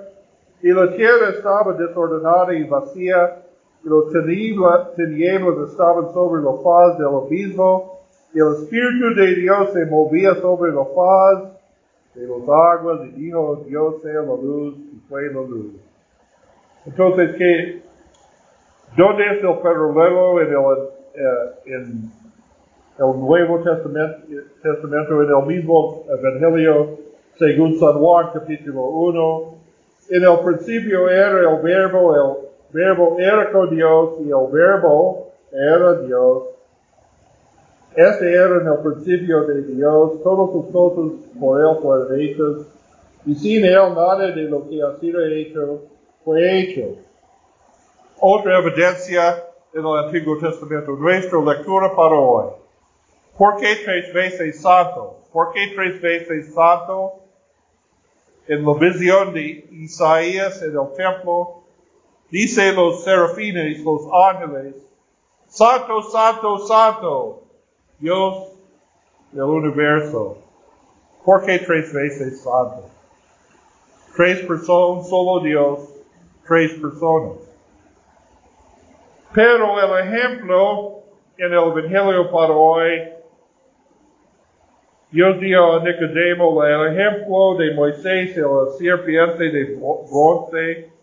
y 0.62 0.72
la 0.72 0.96
tierra 0.96 1.30
estaba 1.30 1.74
desordenada 1.74 2.54
y 2.54 2.64
vacía, 2.64 3.44
y 3.88 4.54
los 4.54 4.96
tinieblas 4.96 5.70
estaban 5.70 6.12
sobre 6.14 6.44
la 6.44 6.52
faz 6.62 6.98
del 6.98 7.08
abismo, 7.08 8.02
y 8.34 8.40
el 8.40 8.54
Espíritu 8.62 9.16
de 9.16 9.36
Dios 9.36 9.72
se 9.72 9.86
movía 9.86 10.36
sobre 10.36 10.74
la 10.74 10.84
faz 10.84 11.54
de 12.14 12.28
las 12.28 12.50
aguas, 12.50 13.08
y 13.08 13.22
dijo 13.22 13.64
Dios 13.66 14.02
sea 14.02 14.22
la 14.22 14.36
luz, 14.36 14.76
y 14.78 15.00
fue 15.08 15.28
la 15.28 15.42
luz. 15.42 15.76
Entonces, 16.86 17.36
¿qué? 17.38 17.82
¿Dónde 18.98 19.24
es 19.24 19.44
el 19.44 19.58
paralelo 19.60 20.42
en 20.42 20.48
el, 20.48 20.56
eh, 21.16 21.52
en 21.66 22.12
el 23.00 23.20
Nuevo 23.20 23.64
Testamento, 23.64 24.18
Testamento, 24.62 25.24
en 25.24 25.30
el 25.30 25.46
mismo 25.46 26.04
Evangelio, 26.10 26.98
según 27.38 27.80
San 27.80 27.94
Juan 27.94 28.32
capítulo 28.34 28.82
1? 28.82 29.54
En 30.10 30.24
el 30.24 30.40
principio 30.44 31.10
era 31.10 31.40
el 31.40 31.62
verbo, 31.62 32.16
el 32.16 32.48
verbo 32.72 33.18
era 33.20 33.52
con 33.52 33.70
Dios 33.76 34.16
y 34.20 34.30
el 34.30 34.52
verbo 34.52 35.32
era 35.52 35.94
Dios. 36.02 36.44
Este 37.96 38.32
era 38.32 38.62
en 38.62 38.68
el 38.68 38.78
principio 38.80 39.44
de 39.44 39.64
Dios, 39.64 40.22
todas 40.24 40.52
sus 40.52 40.72
cosas 40.72 41.12
por 41.40 41.60
Él 41.60 41.78
fueron 41.82 42.22
hechas, 42.22 42.68
y 43.26 43.34
sin 43.36 43.66
Él 43.66 43.96
nada 43.96 44.32
de 44.32 44.44
lo 44.44 44.70
que 44.70 44.82
ha 44.84 45.00
sido 45.00 45.26
hecho 45.26 45.82
fue 46.24 46.60
hecho. 46.60 46.96
Otra 48.20 48.60
evidencia 48.60 49.44
en 49.74 49.86
el 49.86 49.98
Antiguo 49.98 50.38
Testamento, 50.38 50.92
nuestra 50.92 51.40
lectura 51.40 51.96
para 51.96 52.16
hoy. 52.16 52.52
¿Por 53.38 53.58
qué 53.58 53.76
tres 53.84 54.14
veces 54.14 54.62
santo? 54.62 55.20
¿Por 55.32 55.54
qué 55.54 55.72
tres 55.76 56.02
veces 56.02 56.54
santo? 56.54 57.14
En 58.48 58.66
la 58.66 58.74
visión 58.74 59.34
de 59.34 59.68
Isaías 59.72 60.62
en 60.62 60.72
el 60.72 60.94
templo, 60.96 61.64
Dice 62.30 62.74
los 62.74 63.04
serafines, 63.04 63.84
los 63.84 64.02
ángeles, 64.12 64.76
Santo, 65.48 66.02
Santo, 66.04 66.60
Santo, 66.68 67.44
Dios 68.00 68.50
del 69.32 69.44
universo. 69.44 70.38
¿Por 71.24 71.46
qué 71.46 71.60
tres 71.60 71.94
veces 71.94 72.42
Santo? 72.42 72.90
Tres 74.16 74.46
personas, 74.46 75.08
solo 75.10 75.42
Dios, 75.42 75.90
tres 76.46 76.74
personas. 76.74 77.38
Pero 79.34 79.80
el 79.80 80.08
ejemplo 80.08 81.04
en 81.38 81.54
el 81.54 81.60
Evangelio 81.60 82.32
para 82.32 82.54
hoy, 82.54 83.10
Dios 85.12 85.40
dio 85.40 85.76
a 85.76 85.84
Nicodemo 85.84 86.64
el 86.64 86.98
ejemplo 86.98 87.56
de 87.56 87.74
Moisés, 87.74 88.36
el 88.36 88.46
serpiente 88.78 89.50
de 89.50 89.76
bronce. 89.76 90.97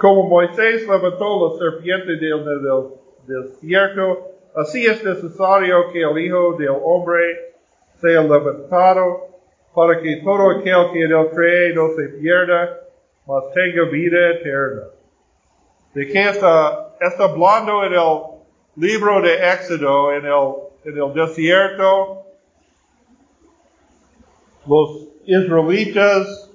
Como 0.00 0.22
Moisés 0.22 0.88
levantó 0.88 1.52
la 1.52 1.58
serpiente 1.58 2.16
del, 2.16 2.42
del 2.42 3.44
desierto, 3.44 4.30
así 4.54 4.86
es 4.86 5.04
necesario 5.04 5.92
que 5.92 6.00
el 6.00 6.18
Hijo 6.18 6.54
del 6.54 6.70
Hombre 6.82 7.52
sea 8.00 8.22
levantado 8.22 9.28
para 9.74 10.00
que 10.00 10.16
todo 10.24 10.52
aquel 10.52 10.90
que 10.92 11.04
en 11.04 11.12
él 11.12 11.28
cree 11.34 11.74
no 11.74 11.90
se 11.94 12.08
pierda, 12.18 12.80
mas 13.26 13.44
tenga 13.52 13.90
vida 13.90 14.30
eterna. 14.30 14.84
¿De 15.92 16.06
qué 16.06 16.30
está, 16.30 16.96
está 16.98 17.24
hablando 17.24 17.84
en 17.84 17.92
el 17.92 18.20
libro 18.76 19.20
de 19.20 19.34
Éxodo, 19.52 20.12
en 20.12 20.24
el, 20.24 20.54
en 20.86 20.98
el 20.98 21.12
desierto? 21.12 22.22
Los 24.66 25.08
israelitas 25.26 26.49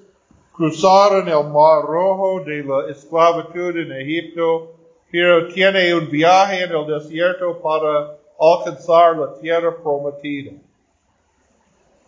cruzaron 0.55 1.27
el 1.27 1.43
mar 1.51 1.83
rojo 1.83 2.41
de 2.45 2.63
la 2.63 2.89
esclavitud 2.89 3.77
en 3.77 3.91
Egipto, 3.91 4.73
pero 5.11 5.47
tiene 5.49 5.93
un 5.93 6.09
viaje 6.09 6.63
en 6.63 6.71
el 6.71 6.87
desierto 6.87 7.59
para 7.61 8.17
alcanzar 8.39 9.17
la 9.17 9.33
tierra 9.39 9.75
prometida. 9.75 10.51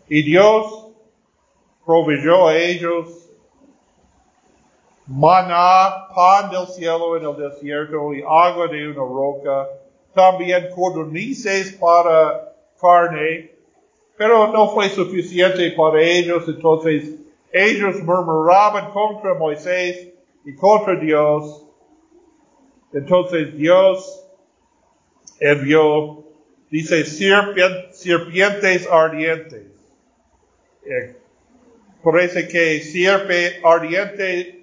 Y 0.10 0.24
Dios 0.24 0.88
proveyó 1.86 2.48
a 2.48 2.58
ellos 2.58 3.28
maná, 5.06 6.08
pan 6.14 6.50
del 6.50 6.68
cielo 6.68 7.18
en 7.18 7.26
el 7.26 7.50
desierto 7.50 8.14
y 8.14 8.22
agua 8.22 8.68
de 8.68 8.90
una 8.90 9.00
roca, 9.00 9.68
también 10.14 10.70
codornices 10.76 11.74
para 11.74 12.54
carne, 12.80 13.52
pero 14.18 14.48
no 14.52 14.70
fue 14.70 14.90
suficiente 14.90 15.72
para 15.72 16.02
ellos, 16.02 16.44
entonces 16.48 17.27
ellos 17.52 18.02
murmuraban 18.04 18.92
contra 18.92 19.34
Moisés 19.34 20.10
y 20.46 20.56
contra 20.56 20.96
Dios. 21.00 21.66
Entonces 22.94 23.56
Dios 23.58 24.26
envió, 25.40 26.24
dice, 26.70 27.06
serpientes 27.06 28.88
ardientes. 28.90 29.64
Eh, 30.86 31.16
parece 32.04 32.48
que 32.48 32.80
sierpe 32.80 33.60
ardiente 33.64 34.58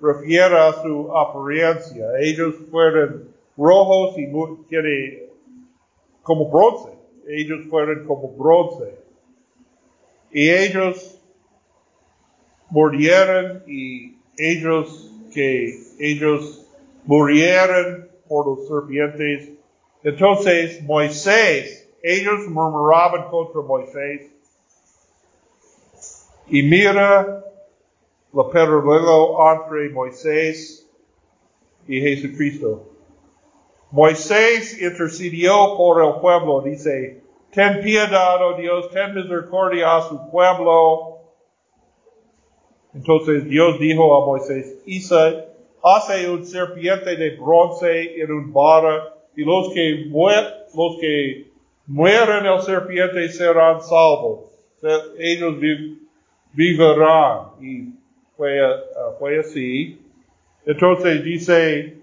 refiere 0.00 0.56
a 0.56 0.72
su 0.82 1.10
apariencia. 1.16 2.06
Ellos 2.20 2.54
fueron 2.70 3.34
rojos 3.56 4.16
y 4.18 4.30
como 6.22 6.50
bronce. 6.50 6.90
Ellos 7.28 7.60
fueron 7.68 8.06
como 8.06 8.28
bronce. 8.28 8.94
Y 10.32 10.50
ellos 10.50 11.17
murieron 12.70 13.62
y 13.66 14.16
ellos 14.36 15.10
que 15.32 15.78
ellos 15.98 16.66
murieron 17.04 18.08
por 18.28 18.46
los 18.46 18.68
serpientes. 18.68 19.50
Entonces 20.02 20.82
Moisés, 20.82 21.88
ellos 22.02 22.46
murmuraban 22.48 23.28
contra 23.30 23.62
Moisés. 23.62 24.30
Y 26.46 26.62
mira 26.62 27.44
la 28.32 28.50
paralelo 28.50 29.36
entre 29.52 29.90
Moisés 29.90 30.86
y 31.86 32.00
Jesucristo. 32.00 32.84
Moisés 33.90 34.80
intercedió 34.80 35.76
por 35.76 36.02
el 36.04 36.20
pueblo, 36.20 36.60
dice, 36.60 37.22
ten 37.52 37.80
piedad, 37.80 38.42
oh 38.42 38.54
Dios, 38.58 38.90
ten 38.90 39.14
misericordia 39.14 39.96
a 39.96 40.08
su 40.08 40.30
pueblo. 40.30 41.17
Entonces 42.98 43.48
Dios 43.48 43.78
dijo 43.78 44.20
a 44.20 44.26
Moisés, 44.26 44.76
Isa, 44.84 45.44
hace 45.84 46.28
un 46.28 46.44
serpiente 46.44 47.14
de 47.14 47.36
bronce 47.36 48.20
en 48.20 48.32
un 48.32 48.52
vara, 48.52 49.14
y 49.36 49.44
los 49.44 49.72
que, 49.72 50.10
los 50.10 50.96
que 51.00 51.48
mueren 51.86 52.44
el 52.44 52.60
serpiente 52.60 53.28
serán 53.28 53.80
salvos. 53.80 54.50
Ellos 55.16 55.54
vivirán. 56.52 57.52
Y 57.60 57.92
fue, 58.36 58.60
uh, 58.66 59.16
fue 59.20 59.38
así. 59.38 60.04
Entonces 60.66 61.22
dice, 61.22 61.98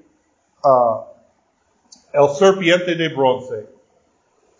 uh, 0.64 1.02
el 2.14 2.30
serpiente 2.30 2.96
de 2.96 3.10
bronce. 3.10 3.66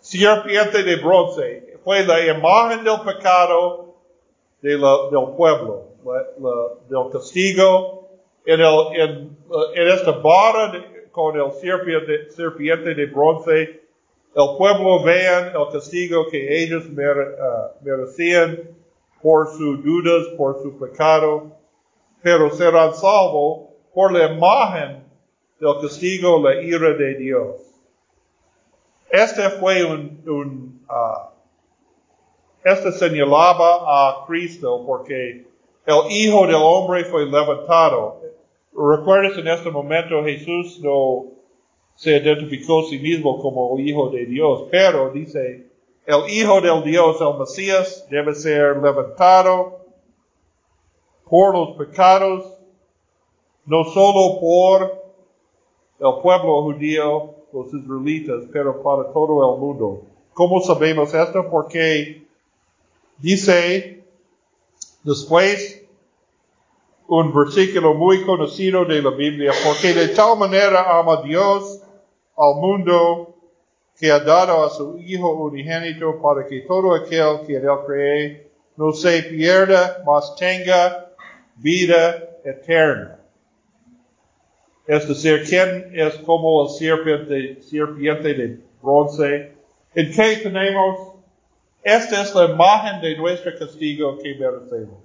Serpiente 0.00 0.82
de 0.82 0.96
bronce 0.96 1.78
fue 1.82 2.04
la 2.04 2.26
imagen 2.26 2.84
del 2.84 3.00
pecado 3.00 3.94
del 4.60 4.80
pueblo, 5.34 5.95
del 6.88 7.10
castigo. 7.12 8.08
En, 8.44 8.60
el, 8.60 9.36
en, 9.74 9.88
esta 9.88 10.12
barra 10.12 10.72
de, 10.72 11.08
con 11.10 11.36
el 11.36 11.52
serpiente, 11.52 12.94
de 12.94 13.06
bronce, 13.06 13.80
el 14.34 14.56
pueblo 14.58 15.02
vean 15.02 15.52
el 15.56 15.72
castigo 15.72 16.26
que 16.30 16.62
ellos 16.62 16.88
mere, 16.90 17.34
uh, 17.34 17.84
merecían 17.84 18.76
por 19.22 19.48
sus 19.48 19.82
dudas, 19.82 20.26
por 20.36 20.62
su 20.62 20.78
pecado, 20.78 21.56
pero 22.22 22.50
serán 22.50 22.94
salvos 22.94 23.70
por 23.94 24.12
la 24.12 24.32
imagen 24.32 25.04
del 25.58 25.80
castigo, 25.80 26.38
la 26.38 26.60
ira 26.60 26.92
de 26.92 27.14
Dios. 27.14 27.56
Este 29.10 29.48
fue 29.50 29.84
un, 29.84 30.84
uh, 30.88 31.36
este 32.62 32.92
señalaba 32.92 33.78
a 33.86 34.26
Cristo 34.26 34.84
porque 34.84 35.46
el 35.86 36.10
Hijo 36.10 36.46
del 36.46 36.56
Hombre 36.56 37.04
fue 37.04 37.24
levantado. 37.26 38.20
Recuerdes 38.72 39.38
en 39.38 39.48
este 39.48 39.70
momento 39.70 40.24
Jesús 40.24 40.80
no 40.82 41.26
se 41.94 42.16
identificó 42.16 42.80
a 42.80 42.90
sí 42.90 42.98
mismo 42.98 43.40
como 43.40 43.78
el 43.78 43.88
Hijo 43.88 44.10
de 44.10 44.26
Dios, 44.26 44.64
pero 44.70 45.10
dice, 45.10 45.68
el 46.04 46.28
Hijo 46.28 46.60
del 46.60 46.82
Dios, 46.82 47.18
el 47.20 47.38
Mesías, 47.38 48.06
debe 48.10 48.34
ser 48.34 48.76
levantado 48.82 49.80
por 51.24 51.54
los 51.56 51.76
pecados, 51.76 52.52
no 53.64 53.84
solo 53.84 54.40
por 54.40 55.04
el 56.00 56.22
pueblo 56.22 56.62
judío, 56.64 57.34
los 57.52 57.72
israelitas, 57.72 58.44
pero 58.52 58.82
para 58.82 59.12
todo 59.12 59.54
el 59.54 59.60
mundo. 59.60 60.02
¿Cómo 60.34 60.60
sabemos 60.60 61.14
esto? 61.14 61.48
Porque 61.48 62.26
dice 63.18 64.04
después 65.06 65.84
un 67.06 67.32
versículo 67.32 67.94
muy 67.94 68.24
conocido 68.24 68.84
de 68.84 69.00
la 69.00 69.10
Biblia, 69.10 69.52
porque 69.64 69.94
de 69.94 70.08
tal 70.08 70.36
manera 70.36 70.98
ama 70.98 71.22
Dios 71.22 71.80
al 72.36 72.56
mundo 72.56 73.34
que 73.98 74.10
ha 74.10 74.18
dado 74.18 74.64
a 74.64 74.70
su 74.70 74.98
Hijo 74.98 75.32
unigénito 75.32 76.20
para 76.20 76.46
que 76.46 76.62
todo 76.62 76.92
aquel 76.92 77.46
que 77.46 77.56
en 77.56 77.64
él 77.64 77.78
cree 77.86 78.50
no 78.76 78.92
se 78.92 79.22
pierda, 79.22 80.02
mas 80.04 80.34
tenga 80.36 81.12
vida 81.54 82.28
eterna. 82.44 83.20
Es 84.88 85.08
decir, 85.08 85.44
¿quién 85.48 85.92
es 85.94 86.14
como 86.16 86.64
el 86.64 86.70
serpiente, 86.70 87.62
serpiente 87.62 88.34
de 88.34 88.60
bronce? 88.82 89.52
¿En 89.94 90.12
qué 90.12 90.36
tenemos? 90.42 91.15
Esta 91.86 92.22
es 92.22 92.34
la 92.34 92.46
imagen 92.46 93.00
de 93.00 93.16
nuestro 93.16 93.56
castigo 93.56 94.18
que 94.18 94.34
merecemos. 94.34 94.98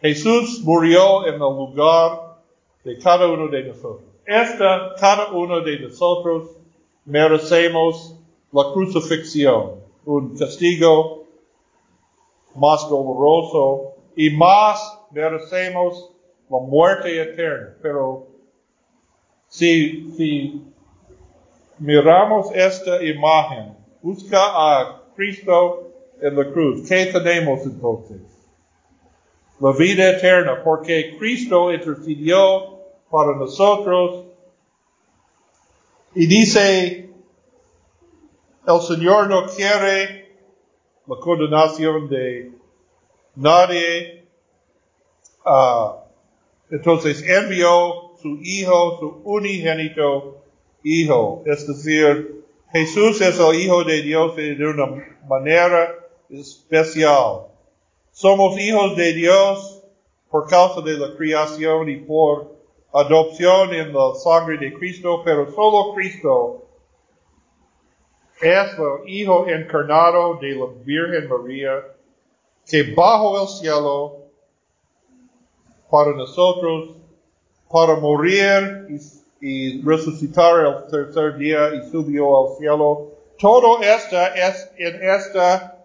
Jesús 0.00 0.60
murió 0.64 1.24
en 1.28 1.34
el 1.34 1.38
lugar 1.38 2.38
de 2.82 2.98
cada 2.98 3.28
uno 3.28 3.46
de 3.46 3.62
nosotros. 3.62 4.10
Esta, 4.26 4.96
cada 4.98 5.30
uno 5.30 5.60
de 5.60 5.78
nosotros 5.78 6.56
merecemos 7.04 8.16
la 8.50 8.72
crucifixión, 8.72 9.74
un 10.04 10.36
castigo 10.36 11.22
más 12.56 12.80
doloroso 12.90 13.94
y 14.16 14.30
más 14.30 14.98
merecemos 15.12 16.10
la 16.50 16.58
muerte 16.58 17.22
eterna. 17.22 17.76
Pero 17.80 18.26
si, 19.46 20.10
si 20.16 20.64
miramos 21.78 22.50
esta 22.56 23.00
imagen, 23.04 23.76
busca 24.02 24.40
a 24.40 25.02
Cristo 25.14 25.91
en 26.22 26.36
la 26.36 26.52
cruz, 26.52 26.88
¿qué 26.88 27.06
tenemos 27.06 27.64
entonces? 27.64 28.18
La 29.58 29.72
vida 29.72 30.10
eterna, 30.10 30.62
porque 30.62 31.16
Cristo 31.18 31.72
intercedió 31.72 32.78
para 33.10 33.36
nosotros 33.36 34.26
y 36.14 36.26
dice, 36.26 37.10
el 38.66 38.80
Señor 38.80 39.28
no 39.28 39.46
quiere 39.46 40.36
la 41.06 41.16
condenación 41.16 42.08
de 42.08 42.52
nadie, 43.34 44.24
ah, 45.44 46.04
entonces 46.70 47.22
envió 47.26 48.12
su 48.20 48.38
hijo, 48.42 48.98
su 49.00 49.22
unigénito 49.24 50.44
hijo. 50.84 51.42
Es 51.46 51.66
decir, 51.66 52.44
Jesús 52.72 53.20
es 53.20 53.38
el 53.40 53.54
hijo 53.56 53.82
de 53.84 54.02
Dios 54.02 54.36
de 54.36 54.66
una 54.66 54.86
manera 55.28 56.01
especial. 56.32 57.46
Somos 58.10 58.58
hijos 58.58 58.96
de 58.96 59.12
Dios 59.12 59.82
por 60.30 60.48
causa 60.48 60.80
de 60.80 60.98
la 60.98 61.14
creación 61.16 61.88
y 61.88 61.96
por 61.96 62.52
adopción 62.92 63.72
en 63.74 63.92
la 63.92 64.14
sangre 64.14 64.58
de 64.58 64.72
Cristo, 64.74 65.22
pero 65.24 65.50
solo 65.52 65.94
Cristo 65.94 66.62
es 68.40 68.72
el 68.78 69.08
Hijo 69.08 69.46
encarnado 69.46 70.38
de 70.40 70.54
la 70.56 70.66
Virgen 70.84 71.28
María, 71.28 71.84
que 72.66 72.92
bajo 72.94 73.40
el 73.40 73.48
cielo 73.48 74.16
para 75.90 76.12
nosotros, 76.12 76.96
para 77.70 77.96
morir 77.96 78.88
y, 79.40 79.82
resucitar 79.82 80.64
el 80.64 80.86
tercer 80.90 81.36
día 81.36 81.74
y 81.74 81.90
subió 81.90 82.50
al 82.50 82.56
cielo. 82.58 83.10
Todo 83.38 83.80
esto 83.82 84.16
es 84.34 84.70
en 84.76 85.02
este 85.02 85.81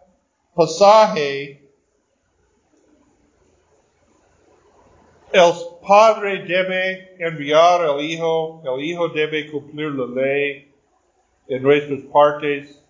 pasaje 0.57 1.67
El 5.31 5.53
padre 5.85 6.45
debe 6.45 7.15
enviar 7.19 7.81
al 7.81 8.01
hijo, 8.01 8.61
el 8.65 8.83
hijo 8.83 9.09
debe 9.09 9.51
cumplir 9.51 9.91
la 9.91 10.05
ley 10.05 10.73
en 11.47 11.61
nuestras 11.61 11.99
partes. 12.11 12.81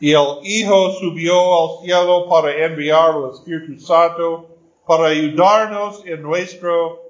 Y 0.00 0.12
el 0.12 0.40
hijo 0.42 0.90
subió 0.94 1.36
al 1.38 1.84
cielo 1.84 2.28
para 2.28 2.66
enviar 2.66 3.12
al 3.12 3.30
Espíritu 3.30 3.78
Santo 3.78 4.48
para 4.84 5.06
ayudarnos 5.06 6.04
en 6.04 6.20
nuestro 6.20 7.00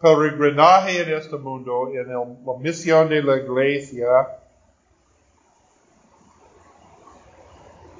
peregrinaje 0.00 1.02
en 1.02 1.12
este 1.12 1.36
mundo, 1.36 1.90
en 1.92 2.08
la 2.08 2.58
misión 2.58 3.10
de 3.10 3.22
la 3.22 3.36
iglesia. 3.36 4.06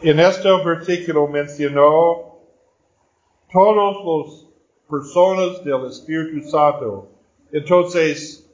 En 0.05 0.19
este 0.19 0.49
versículo 0.65 1.29
mencionó 1.29 2.41
todos 3.53 4.05
los 4.05 4.49
personas 4.91 5.63
del 5.65 5.87
Espíritu 5.87 6.49
Santo. 6.49 7.09
Entonces, 7.53 8.51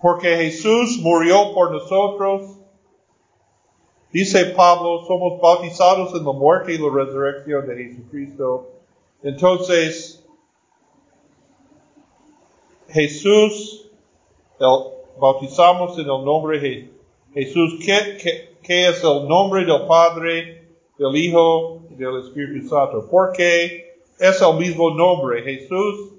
porque 0.00 0.34
Jesús 0.36 0.98
murió 1.02 1.52
por 1.52 1.70
nosotros, 1.70 2.56
dice 4.10 4.46
Pablo, 4.56 5.04
somos 5.06 5.38
bautizados 5.38 6.14
en 6.14 6.24
la 6.24 6.32
muerte 6.32 6.76
y 6.76 6.78
la 6.78 6.88
resurrección 6.90 7.66
de 7.66 7.76
Jesucristo. 7.76 8.70
Entonces, 9.22 10.26
Jesús, 12.88 13.86
bautizamos 15.20 15.98
en 15.98 16.06
el 16.08 16.24
nombre 16.24 16.58
de 16.58 17.01
Jesús. 17.34 17.80
¿Qué, 17.84 18.52
es 18.62 19.02
el 19.02 19.26
nombre 19.26 19.64
del 19.64 19.86
Padre, 19.86 20.68
del 20.98 21.16
Hijo 21.16 21.82
del 21.90 22.20
Espíritu 22.20 22.68
Santo? 22.68 23.08
Porque 23.10 23.96
es 24.18 24.40
el 24.40 24.56
mismo 24.56 24.90
nombre, 24.90 25.42
Jesús 25.42 26.12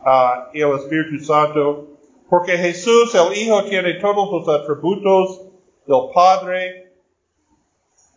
uh, 0.00 0.50
y 0.52 0.60
el 0.60 0.76
Espíritu 0.76 1.24
Santo, 1.24 1.88
porque 2.28 2.56
Jesús, 2.56 3.14
el 3.14 3.36
Hijo, 3.36 3.64
tiene 3.64 3.94
todos 3.94 4.30
los 4.32 4.48
atributos 4.48 5.42
del 5.86 6.10
Padre, 6.12 6.92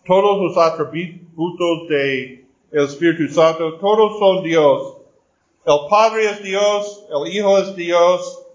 todos 0.06 0.42
los 0.42 0.58
atributos 0.58 1.88
del 1.90 2.48
Espíritu 2.72 3.32
Santo, 3.34 3.76
todos 3.76 4.18
son 4.18 4.44
Dios. 4.44 4.98
El 5.66 5.80
Padre 5.90 6.30
es 6.32 6.44
Dios, 6.44 7.06
el 7.10 7.36
Hijo 7.36 7.58
es 7.60 7.76
Dios, 7.76 8.47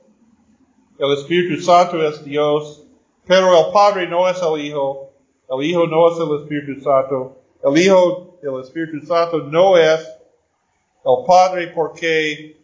el 0.99 1.13
Espíritu 1.13 1.63
Santo 1.63 2.03
es 2.03 2.25
Dios, 2.25 2.85
pero 3.27 3.59
el 3.59 3.73
Padre 3.73 4.09
no 4.09 4.29
es 4.29 4.41
el 4.43 4.61
Hijo, 4.61 5.11
el 5.49 5.65
Hijo 5.65 5.87
no 5.87 6.11
es 6.11 6.19
el 6.19 6.43
Espíritu 6.43 6.83
Santo, 6.83 7.37
el 7.65 7.79
Hijo 7.79 8.39
el 8.43 8.61
Espíritu 8.61 9.07
Santo 9.07 9.39
no 9.39 9.77
es 9.77 10.01
el 11.05 11.25
Padre 11.27 11.69
porque 11.69 12.57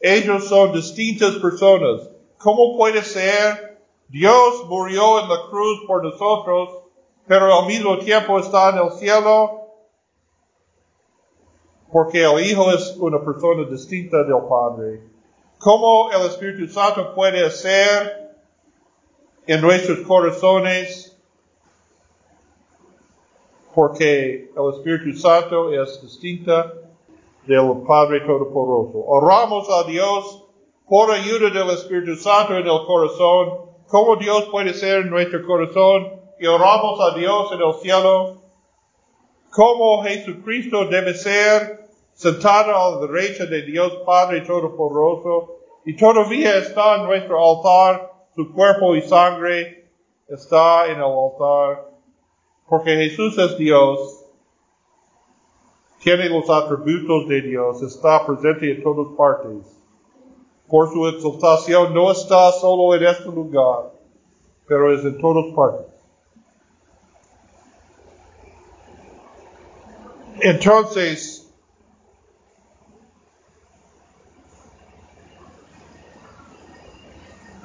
ellos 0.00 0.44
son 0.44 0.72
distintas 0.72 1.34
personas. 1.36 2.08
¿Cómo 2.38 2.76
puede 2.76 3.02
ser? 3.02 3.78
Dios 4.08 4.64
murió 4.66 5.20
en 5.20 5.28
la 5.28 5.48
cruz 5.50 5.80
por 5.86 6.04
nosotros, 6.04 6.84
pero 7.26 7.52
al 7.52 7.66
mismo 7.66 7.98
tiempo 7.98 8.38
está 8.38 8.70
en 8.70 8.78
el 8.78 8.92
cielo 8.92 9.58
porque 11.92 12.22
el 12.22 12.44
Hijo 12.44 12.70
es 12.70 12.96
una 12.98 13.20
persona 13.24 13.68
distinta 13.68 14.18
del 14.18 14.42
Padre. 14.48 15.02
¿Cómo 15.58 16.10
el 16.12 16.26
Espíritu 16.26 16.72
Santo 16.72 17.14
puede 17.14 17.50
ser 17.50 18.28
en 19.46 19.60
nuestros 19.60 20.00
corazones 20.06 21.08
porque 23.74 24.50
el 24.56 24.74
Espíritu 24.74 25.18
Santo 25.18 25.72
es 25.72 26.02
distinta 26.02 26.72
del 27.46 27.82
Padre 27.86 28.20
Todopoderoso. 28.20 29.04
Oramos 29.06 29.68
a 29.70 29.88
Dios 29.88 30.44
por 30.88 31.10
ayuda 31.10 31.50
del 31.50 31.70
Espíritu 31.70 32.16
Santo 32.16 32.56
en 32.56 32.66
el 32.66 32.86
corazón. 32.86 33.70
¿Cómo 33.88 34.16
Dios 34.16 34.48
puede 34.50 34.74
ser 34.74 35.02
en 35.02 35.10
nuestro 35.10 35.46
corazón? 35.46 36.20
Y 36.38 36.46
oramos 36.46 37.00
a 37.00 37.16
Dios 37.16 37.52
en 37.52 37.62
el 37.62 37.74
cielo. 37.74 38.42
¿Cómo 39.50 40.02
Jesucristo 40.02 40.86
debe 40.86 41.14
ser 41.14 41.87
sentado 42.18 42.74
a 42.74 42.90
la 42.90 43.06
derecha 43.06 43.46
de 43.46 43.62
Dios 43.62 44.02
Padre 44.04 44.40
Todopoderoso? 44.40 45.60
Y 45.84 45.96
todavía 45.96 46.58
está 46.58 46.96
en 46.96 47.04
nuestro 47.04 47.38
altar, 47.38 48.12
su 48.34 48.52
cuerpo 48.52 48.96
y 48.96 49.02
sangre 49.02 49.86
está 50.28 50.86
en 50.86 50.96
el 50.96 51.04
altar 51.04 51.88
porque 52.68 52.96
Jesús 52.96 53.38
es 53.38 53.56
Dios, 53.56 54.24
tiene 56.02 56.28
los 56.28 56.48
atributos 56.50 57.28
de 57.28 57.42
Dios, 57.42 57.82
está 57.82 58.26
presente 58.26 58.70
en 58.70 58.82
todas 58.82 59.16
partes. 59.16 59.74
Por 60.68 60.92
su 60.92 61.08
exaltación 61.08 61.94
no 61.94 62.12
está 62.12 62.52
solo 62.52 62.94
en 62.94 63.04
este 63.04 63.24
lugar, 63.24 63.92
pero 64.66 64.92
es 64.92 65.02
en 65.02 65.18
todas 65.18 65.46
partes. 65.54 65.86
Entonces, 70.40 71.37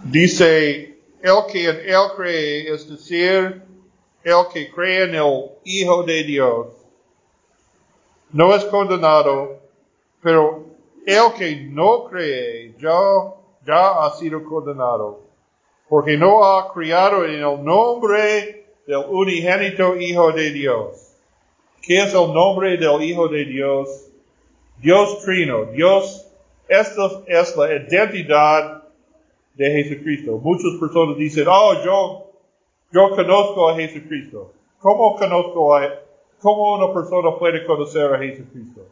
dice, 0.04 0.98
el 1.22 1.46
que 1.52 1.70
en 1.70 1.78
él 1.90 2.12
cree, 2.16 2.74
es 2.74 2.90
decir, 2.90 3.62
el 4.24 4.48
que 4.54 4.72
cree 4.72 5.04
en 5.04 5.16
el 5.16 5.52
Hijo 5.64 6.04
de 6.04 6.24
Dios 6.24 6.68
no 8.32 8.54
es 8.56 8.66
condenado, 8.66 9.60
pero 10.22 10.66
el 11.06 11.34
que 11.38 11.56
no 11.70 12.06
cree 12.06 12.76
ya, 12.80 14.06
ha 14.06 14.10
sido 14.18 14.44
condenado, 14.44 15.22
porque 15.88 16.18
no 16.18 16.44
ha 16.44 16.74
criado 16.74 17.24
en 17.26 17.44
el 17.44 17.64
nombre 17.64 18.66
del 18.88 19.06
unigénito 19.08 19.96
Hijo 19.96 20.32
de 20.32 20.52
Dios. 20.52 21.14
¿Qué 21.82 22.02
es 22.02 22.14
el 22.14 22.34
nombre 22.34 22.78
del 22.78 23.02
Hijo 23.04 23.28
de 23.28 23.46
Dios? 23.46 24.08
Dios 24.80 25.24
Trino. 25.24 25.66
Dios, 25.66 26.28
esto 26.68 27.24
es 27.28 27.56
la 27.56 27.74
identidad 27.74 28.83
de 29.54 29.72
Jesucristo. 29.72 30.38
Muchas 30.38 30.80
personas 30.80 31.18
dicen, 31.18 31.46
oh, 31.48 31.74
yo 31.84 32.24
yo 32.94 33.10
conozco 33.10 33.70
a 33.70 33.76
Jesucristo. 33.76 34.54
¿Cómo 34.80 35.16
conozco 35.16 35.76
a, 35.76 36.00
cómo 36.40 36.76
una 36.76 36.94
persona 36.94 37.36
puede 37.40 37.66
conocer 37.66 38.14
a 38.14 38.20
Jesucristo? 38.20 38.86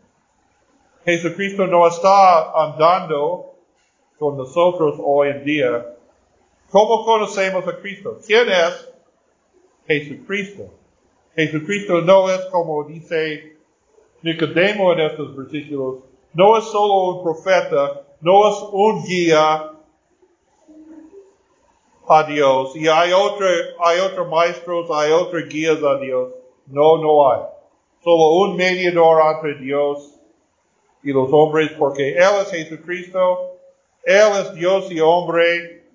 Jesucristo 1.05 1.67
no 1.67 1.87
está 1.87 2.51
andando 2.63 3.53
con 4.17 4.37
nosotros 4.37 4.95
hoy 5.03 5.29
en 5.29 5.43
día. 5.43 5.95
¿Cómo 6.71 7.05
conocemos 7.05 7.67
a 7.67 7.77
Cristo? 7.77 8.17
¿Quién 8.25 8.49
es 8.49 8.89
Jesucristo? 9.85 10.63
Jesucristo 11.35 12.01
no 12.01 12.29
es 12.29 12.41
como 12.51 12.83
dice 12.85 13.55
Nicodemo 14.23 14.93
en 14.93 14.99
estos 15.01 15.35
versículos, 15.35 15.99
no 16.33 16.57
es 16.57 16.63
solo 16.65 17.17
un 17.17 17.23
profeta, 17.23 18.01
no 18.21 18.49
es 18.49 18.55
un 18.71 19.03
guía, 19.05 19.70
a 22.11 22.23
Dios 22.23 22.75
y 22.75 22.87
hay 22.87 23.13
otro, 23.13 23.47
hay 23.79 23.99
otros 23.99 24.27
maestros, 24.27 24.89
hay 24.91 25.11
otros 25.11 25.47
guías 25.47 25.81
a 25.83 25.97
Dios. 25.97 26.33
No, 26.67 26.97
no 26.97 27.31
hay. 27.31 27.41
Solo 28.03 28.29
un 28.41 28.55
mediador 28.55 29.21
entre 29.35 29.55
Dios 29.63 30.19
y 31.03 31.11
los 31.11 31.29
hombres 31.31 31.71
porque 31.77 32.15
Él 32.15 32.33
es 32.41 32.51
Jesucristo, 32.51 33.57
Él 34.03 34.31
es 34.41 34.53
Dios 34.53 34.91
y 34.91 34.99
hombre. 34.99 35.85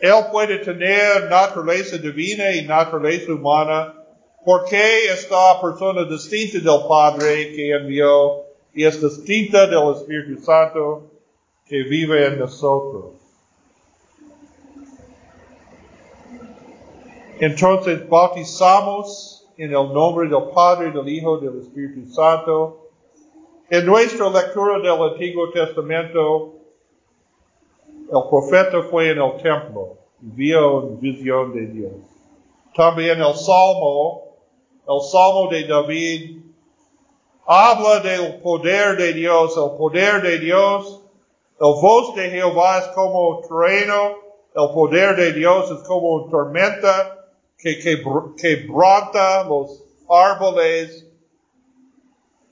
Él 0.00 0.24
puede 0.30 0.58
tener 0.58 1.28
naturaleza 1.28 1.98
divina 1.98 2.52
y 2.52 2.62
naturaleza 2.62 3.32
humana. 3.32 3.94
¿Por 4.44 4.64
qué 4.64 5.12
esta 5.12 5.60
persona 5.60 6.04
distinta 6.04 6.58
del 6.58 6.86
Padre 6.88 7.52
que 7.52 7.72
envió 7.72 8.44
y 8.72 8.84
es 8.84 9.00
distinta 9.00 9.66
del 9.66 9.94
Espíritu 9.94 10.42
Santo 10.42 11.10
que 11.66 11.82
vive 11.82 12.26
en 12.26 12.38
nosotros? 12.38 13.19
Entonces 17.40 18.06
bautizamos 18.06 19.48
en 19.56 19.70
el 19.70 19.92
nombre 19.94 20.28
del 20.28 20.50
Padre, 20.54 20.90
del 20.90 21.08
Hijo, 21.08 21.38
del 21.38 21.58
Espíritu 21.58 22.06
Santo. 22.12 22.90
En 23.70 23.86
nuestra 23.86 24.28
lectura 24.28 24.78
del 24.78 25.02
Antiguo 25.02 25.48
Testamento, 25.50 26.52
el 28.12 28.28
profeta 28.28 28.82
fue 28.82 29.12
en 29.12 29.22
el 29.22 29.42
templo 29.42 29.96
vio 30.20 30.80
una 30.80 31.00
visión 31.00 31.54
de 31.54 31.66
Dios. 31.66 31.92
También 32.74 33.22
el 33.22 33.34
Salmo, 33.34 34.36
el 34.86 35.00
Salmo 35.00 35.48
de 35.50 35.66
David, 35.66 36.42
habla 37.46 38.00
del 38.00 38.40
poder 38.42 38.98
de 38.98 39.14
Dios, 39.14 39.56
el 39.56 39.78
poder 39.78 40.20
de 40.20 40.38
Dios. 40.40 41.00
El 41.58 41.74
voz 41.80 42.14
de 42.14 42.30
Jehová 42.30 42.80
es 42.80 42.86
como 42.88 43.40
trueno, 43.48 44.16
el 44.54 44.74
poder 44.74 45.16
de 45.16 45.32
Dios 45.32 45.70
es 45.70 45.86
como 45.86 46.28
tormenta 46.30 47.19
que 47.62 47.78
quebranta 47.78 49.44
los 49.44 49.84
árboles, 50.08 51.06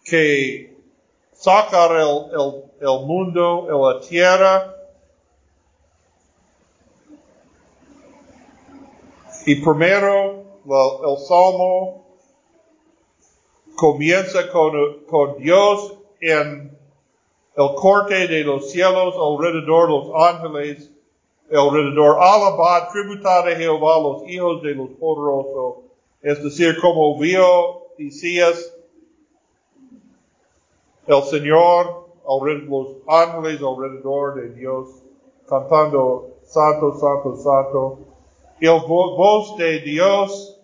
que 0.04 0.76
saca 1.32 1.86
el, 1.86 2.30
el, 2.32 2.64
el 2.80 3.06
mundo, 3.06 3.66
la 3.70 4.00
tierra. 4.06 4.74
Y 9.46 9.56
primero, 9.56 10.44
el, 10.66 11.18
salmo 11.26 12.06
comienza 13.76 14.50
con, 14.50 15.04
con 15.06 15.38
Dios 15.38 15.94
en 16.20 16.76
el 17.56 17.74
corte 17.76 18.28
de 18.28 18.44
los 18.44 18.70
cielos 18.70 19.14
alrededor 19.16 19.86
de 19.86 19.92
los 19.92 20.10
ángeles 20.14 20.97
alrededor. 21.50 22.18
Alabad, 22.20 22.88
tributad 22.90 23.44
de 23.44 23.56
Jehová 23.56 23.98
los 24.00 24.28
hijos 24.28 24.62
de 24.62 24.74
los 24.74 24.90
poderosos. 24.90 25.84
Es 26.20 26.42
decir, 26.42 26.76
como 26.80 27.18
vio 27.18 27.86
Isaías, 27.98 28.74
el 31.06 31.22
Señor, 31.22 32.08
los 32.26 32.88
ángeles 33.06 33.62
alrededor 33.62 34.34
de 34.34 34.54
Dios, 34.54 34.88
cantando 35.48 36.36
Santo, 36.44 36.98
Santo, 36.98 37.36
Santo. 37.36 37.98
El 38.60 38.80
voz 38.86 39.56
de 39.56 39.78
Dios 39.80 40.60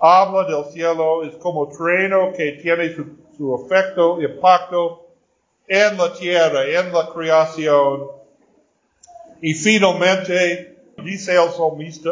habla 0.00 0.44
del 0.44 0.64
cielo, 0.66 1.22
es 1.22 1.36
como 1.36 1.68
trueno 1.68 2.32
que 2.36 2.52
tiene 2.60 2.94
su, 2.94 3.06
su 3.36 3.54
efecto, 3.54 4.20
impacto 4.20 5.06
en 5.66 5.96
la 5.96 6.12
tierra, 6.12 6.64
en 6.64 6.92
la 6.92 7.08
creación 7.12 8.17
y 9.40 9.54
finalmente, 9.54 10.76
dice 11.04 11.34
el 11.34 11.50
salmista, 11.50 12.10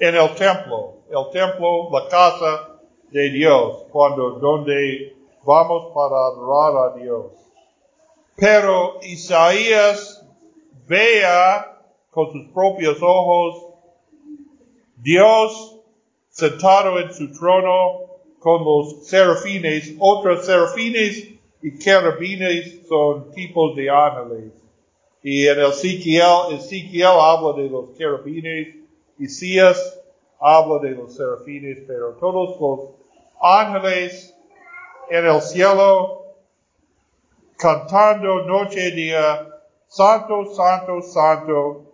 en 0.00 0.14
el 0.16 0.34
templo, 0.34 0.98
el 1.10 1.30
templo, 1.32 1.90
la 1.90 2.08
casa 2.08 2.80
de 3.10 3.30
Dios, 3.30 3.84
cuando 3.90 4.32
donde 4.32 5.16
vamos 5.44 5.92
para 5.94 6.16
adorar 6.16 6.92
a 6.92 6.96
Dios. 6.96 7.32
Pero 8.36 8.98
Isaías 9.02 10.24
vea 10.86 11.78
con 12.10 12.32
sus 12.32 12.46
propios 12.52 12.98
ojos 13.02 13.72
Dios 14.96 15.80
sentado 16.30 16.98
en 16.98 17.12
su 17.12 17.32
trono 17.32 18.02
con 18.38 18.64
los 18.64 19.06
serafines, 19.06 19.94
otros 19.98 20.46
serafines 20.46 21.28
y 21.62 21.78
querubines 21.78 22.86
son 22.88 23.30
tipos 23.32 23.76
de 23.76 23.90
ángeles. 23.90 24.61
Y 25.22 25.46
en 25.46 25.60
Ezequiel, 25.60 26.54
Ezequiel 26.56 27.06
habla 27.06 27.62
de 27.62 27.68
los 27.68 27.90
querubines, 27.96 28.76
Isaías 29.18 30.00
habla 30.40 30.80
de 30.80 30.90
los 30.90 31.14
serafines, 31.14 31.78
pero 31.86 32.14
todos 32.14 32.58
los 32.60 32.90
ángeles 33.40 34.34
en 35.08 35.26
el 35.26 35.40
cielo 35.40 36.24
cantando 37.56 38.44
noche 38.44 38.88
y 38.88 38.90
día, 38.92 39.48
Santo, 39.86 40.52
Santo, 40.54 41.00
Santo. 41.02 41.84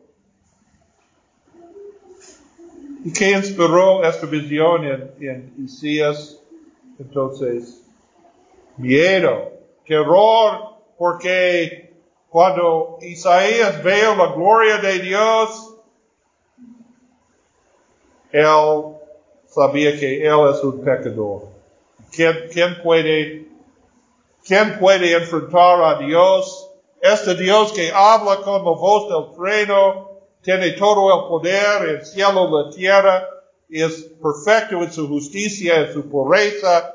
¿Y 3.05 3.13
qué 3.13 3.33
inspiró 3.33 4.03
esta 4.03 4.27
visión 4.27 4.85
en, 4.85 5.11
en 5.21 5.55
Isaías? 5.65 6.41
Entonces, 6.99 7.83
miedo, 8.79 9.53
terror, 9.87 10.79
porque 10.97 11.88
cuando 12.31 12.99
Isaías 13.01 13.83
ve 13.83 14.03
la 14.03 14.33
gloria 14.35 14.79
de 14.79 14.99
Dios, 14.99 15.75
él 18.33 18.97
sabía 19.47 19.99
que 19.99 20.27
él 20.27 20.51
es 20.55 20.63
un 20.63 20.85
pecador. 20.85 21.49
¿Quién, 22.11 22.83
puede, 22.83 23.47
quién 24.47 24.79
puede 24.79 25.13
enfrentar 25.15 25.83
a 25.83 25.99
Dios? 25.99 26.71
Este 27.01 27.35
Dios 27.35 27.73
que 27.73 27.91
habla 27.95 28.37
con 28.43 28.65
la 28.65 28.71
voz 28.73 29.09
del 29.09 29.35
trueno, 29.35 30.11
tiene 30.43 30.73
todo 30.73 31.15
el 31.15 31.29
poder, 31.29 31.89
el 31.89 32.05
cielo, 32.05 32.65
la 32.65 32.71
tierra, 32.71 33.27
es 33.71 34.11
perfecto 34.21 34.83
en 34.83 34.93
su 34.93 35.09
justicia, 35.09 35.81
en 35.81 35.93
su 35.93 36.09
pureza 36.09 36.95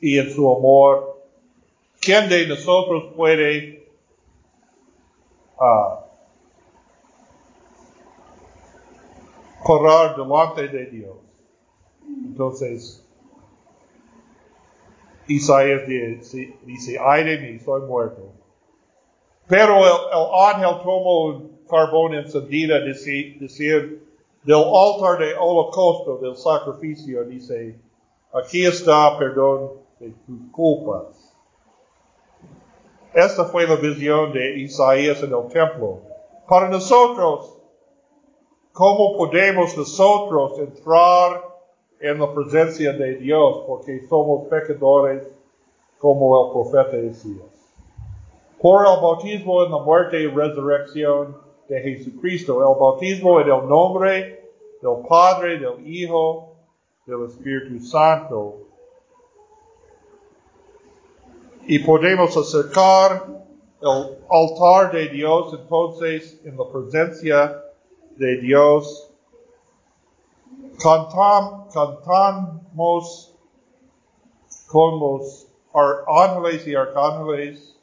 y 0.00 0.18
en 0.18 0.32
su 0.32 0.50
amor. 0.50 1.20
¿Quién 2.00 2.28
de 2.28 2.46
nosotros 2.46 3.12
puede 3.16 3.81
uh, 5.58 6.02
correr 9.62 10.16
delante 10.16 10.68
de 10.68 10.86
Dios. 10.86 11.16
Entonces, 12.24 13.04
Isaías 15.28 15.82
dice, 15.86 16.98
ay 17.00 17.24
de 17.24 17.38
mí, 17.38 17.58
soy 17.60 17.82
muerto. 17.82 18.32
Pero 19.48 19.76
el, 19.76 20.54
ángel 20.54 20.82
tomó 20.82 21.26
un 21.26 21.58
carbón 21.68 22.14
encendido, 22.14 22.80
decir, 22.84 23.38
decir, 23.38 24.02
del 24.44 24.64
altar 24.64 25.18
de 25.18 25.34
holocausto, 25.34 26.18
del 26.18 26.36
sacrificio, 26.36 27.24
dice, 27.24 27.78
aquí 28.32 28.64
está 28.64 29.16
perdón 29.18 29.72
de 30.00 30.10
tus 30.26 30.50
culpas. 30.50 31.21
Esta 33.14 33.44
fue 33.44 33.66
la 33.66 33.76
visión 33.76 34.32
de 34.32 34.58
Isaías 34.58 35.22
en 35.22 35.34
el 35.34 35.46
templo. 35.48 36.00
Para 36.48 36.70
nosotros, 36.70 37.58
¿cómo 38.72 39.18
podemos 39.18 39.76
nosotros 39.76 40.58
entrar 40.58 41.42
en 42.00 42.18
la 42.18 42.32
presencia 42.32 42.94
de 42.94 43.16
Dios? 43.16 43.64
Porque 43.66 44.06
somos 44.08 44.48
pecadores 44.48 45.24
como 45.98 46.46
el 46.46 46.52
profeta 46.52 46.96
Isaías. 46.96 47.52
Por 48.58 48.80
el 48.80 49.02
bautismo 49.02 49.62
en 49.62 49.72
la 49.72 49.78
muerte 49.78 50.18
y 50.18 50.26
resurrección 50.28 51.36
de 51.68 51.82
Jesucristo, 51.82 52.60
el 52.60 52.80
bautismo 52.80 53.40
en 53.40 53.50
el 53.50 53.68
nombre 53.68 54.50
del 54.80 55.06
Padre, 55.06 55.58
del 55.58 55.86
Hijo, 55.86 56.54
del 57.04 57.26
Espíritu 57.26 57.78
Santo, 57.84 58.71
y 61.66 61.78
podemos 61.80 62.36
acercar 62.36 63.26
el 63.80 64.18
altar 64.30 64.92
de 64.92 65.08
Dios 65.08 65.52
entonces 65.52 66.40
en 66.44 66.56
la 66.56 66.64
presencia 66.68 67.62
de 68.16 68.36
Dios. 68.40 69.10
Cantam, 70.80 71.68
cantamos 71.72 73.34
con 74.68 75.00
los 75.00 75.46
ángeles 76.06 76.66
y 76.66 76.74
arcángeles 76.74 77.76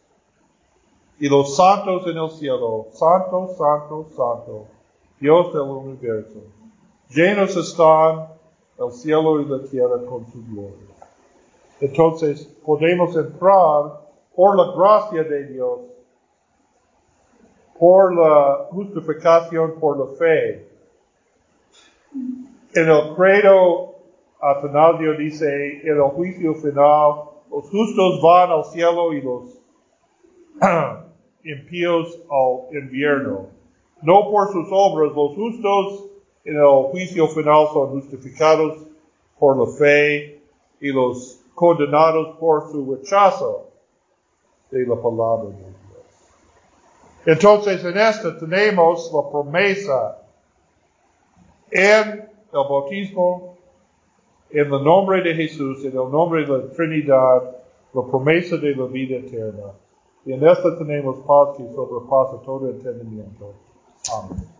y 1.19 1.29
los 1.29 1.55
santos 1.55 2.07
en 2.07 2.17
el 2.17 2.29
cielo. 2.31 2.87
Santo, 2.91 3.55
santo, 3.57 4.07
santo, 4.09 4.65
Dios 5.19 5.53
del 5.53 5.61
universo. 5.61 6.39
Llenos 7.09 7.55
están 7.55 8.27
el 8.77 8.91
cielo 8.91 9.41
y 9.41 9.45
la 9.45 9.59
tierra 9.69 9.97
con 10.05 10.25
su 10.31 10.43
gloria. 10.45 10.98
Entonces 11.81 12.45
podemos 12.65 13.15
entrar 13.15 14.01
por 14.35 14.57
la 14.57 14.73
gracia 14.75 15.23
de 15.23 15.47
Dios, 15.47 15.79
por 17.77 18.13
la 18.13 18.67
justificación, 18.69 19.79
por 19.79 19.97
la 19.97 20.17
fe. 20.17 20.67
En 22.73 22.89
el 22.89 23.15
credo, 23.15 23.95
Atanasio 24.41 25.17
dice, 25.17 25.81
en 25.83 25.95
el 25.95 26.09
juicio 26.15 26.53
final, 26.55 27.29
los 27.49 27.69
justos 27.69 28.21
van 28.21 28.51
al 28.51 28.65
cielo 28.65 29.13
y 29.13 29.21
los 29.21 29.57
impíos 31.43 32.19
al 32.29 32.77
invierno. 32.77 33.47
No 34.01 34.29
por 34.29 34.51
sus 34.51 34.67
obras, 34.71 35.13
los 35.13 35.35
justos 35.35 36.05
en 36.45 36.55
el 36.55 36.83
juicio 36.91 37.27
final 37.27 37.67
son 37.73 37.89
justificados 37.89 38.85
por 39.37 39.57
la 39.57 39.77
fe 39.77 40.41
y 40.79 40.91
los 40.91 41.38
condenados 41.59 42.37
por 42.37 42.71
su 42.71 42.95
rechazo 42.95 43.67
de 44.71 44.87
la 44.87 44.95
palabra 44.95 45.49
de 45.49 45.57
Dios. 45.57 45.75
Entonces 47.25 47.83
en 47.83 47.97
esta 47.97 48.37
tenemos 48.39 49.11
la 49.13 49.29
promesa 49.29 50.21
en 51.69 52.07
el 52.11 52.29
bautismo, 52.53 53.57
en 54.51 54.73
el 54.73 54.83
nombre 54.83 55.21
de 55.21 55.35
Jesús, 55.35 55.83
en 55.83 55.91
el 55.91 56.09
nombre 56.09 56.45
de 56.45 56.47
la 56.47 56.71
Trinidad, 56.71 57.57
la 57.93 58.01
promesa 58.03 58.55
de 58.55 58.73
la 58.73 58.85
vida 58.85 59.17
eterna. 59.17 59.73
Y 60.25 60.31
en 60.31 60.47
esta 60.47 60.77
tenemos 60.77 61.17
paz 61.27 61.57
que 61.57 61.63
sobrepasa 61.73 62.41
todo 62.45 62.69
entendimiento. 62.69 63.53
Amén. 64.13 64.58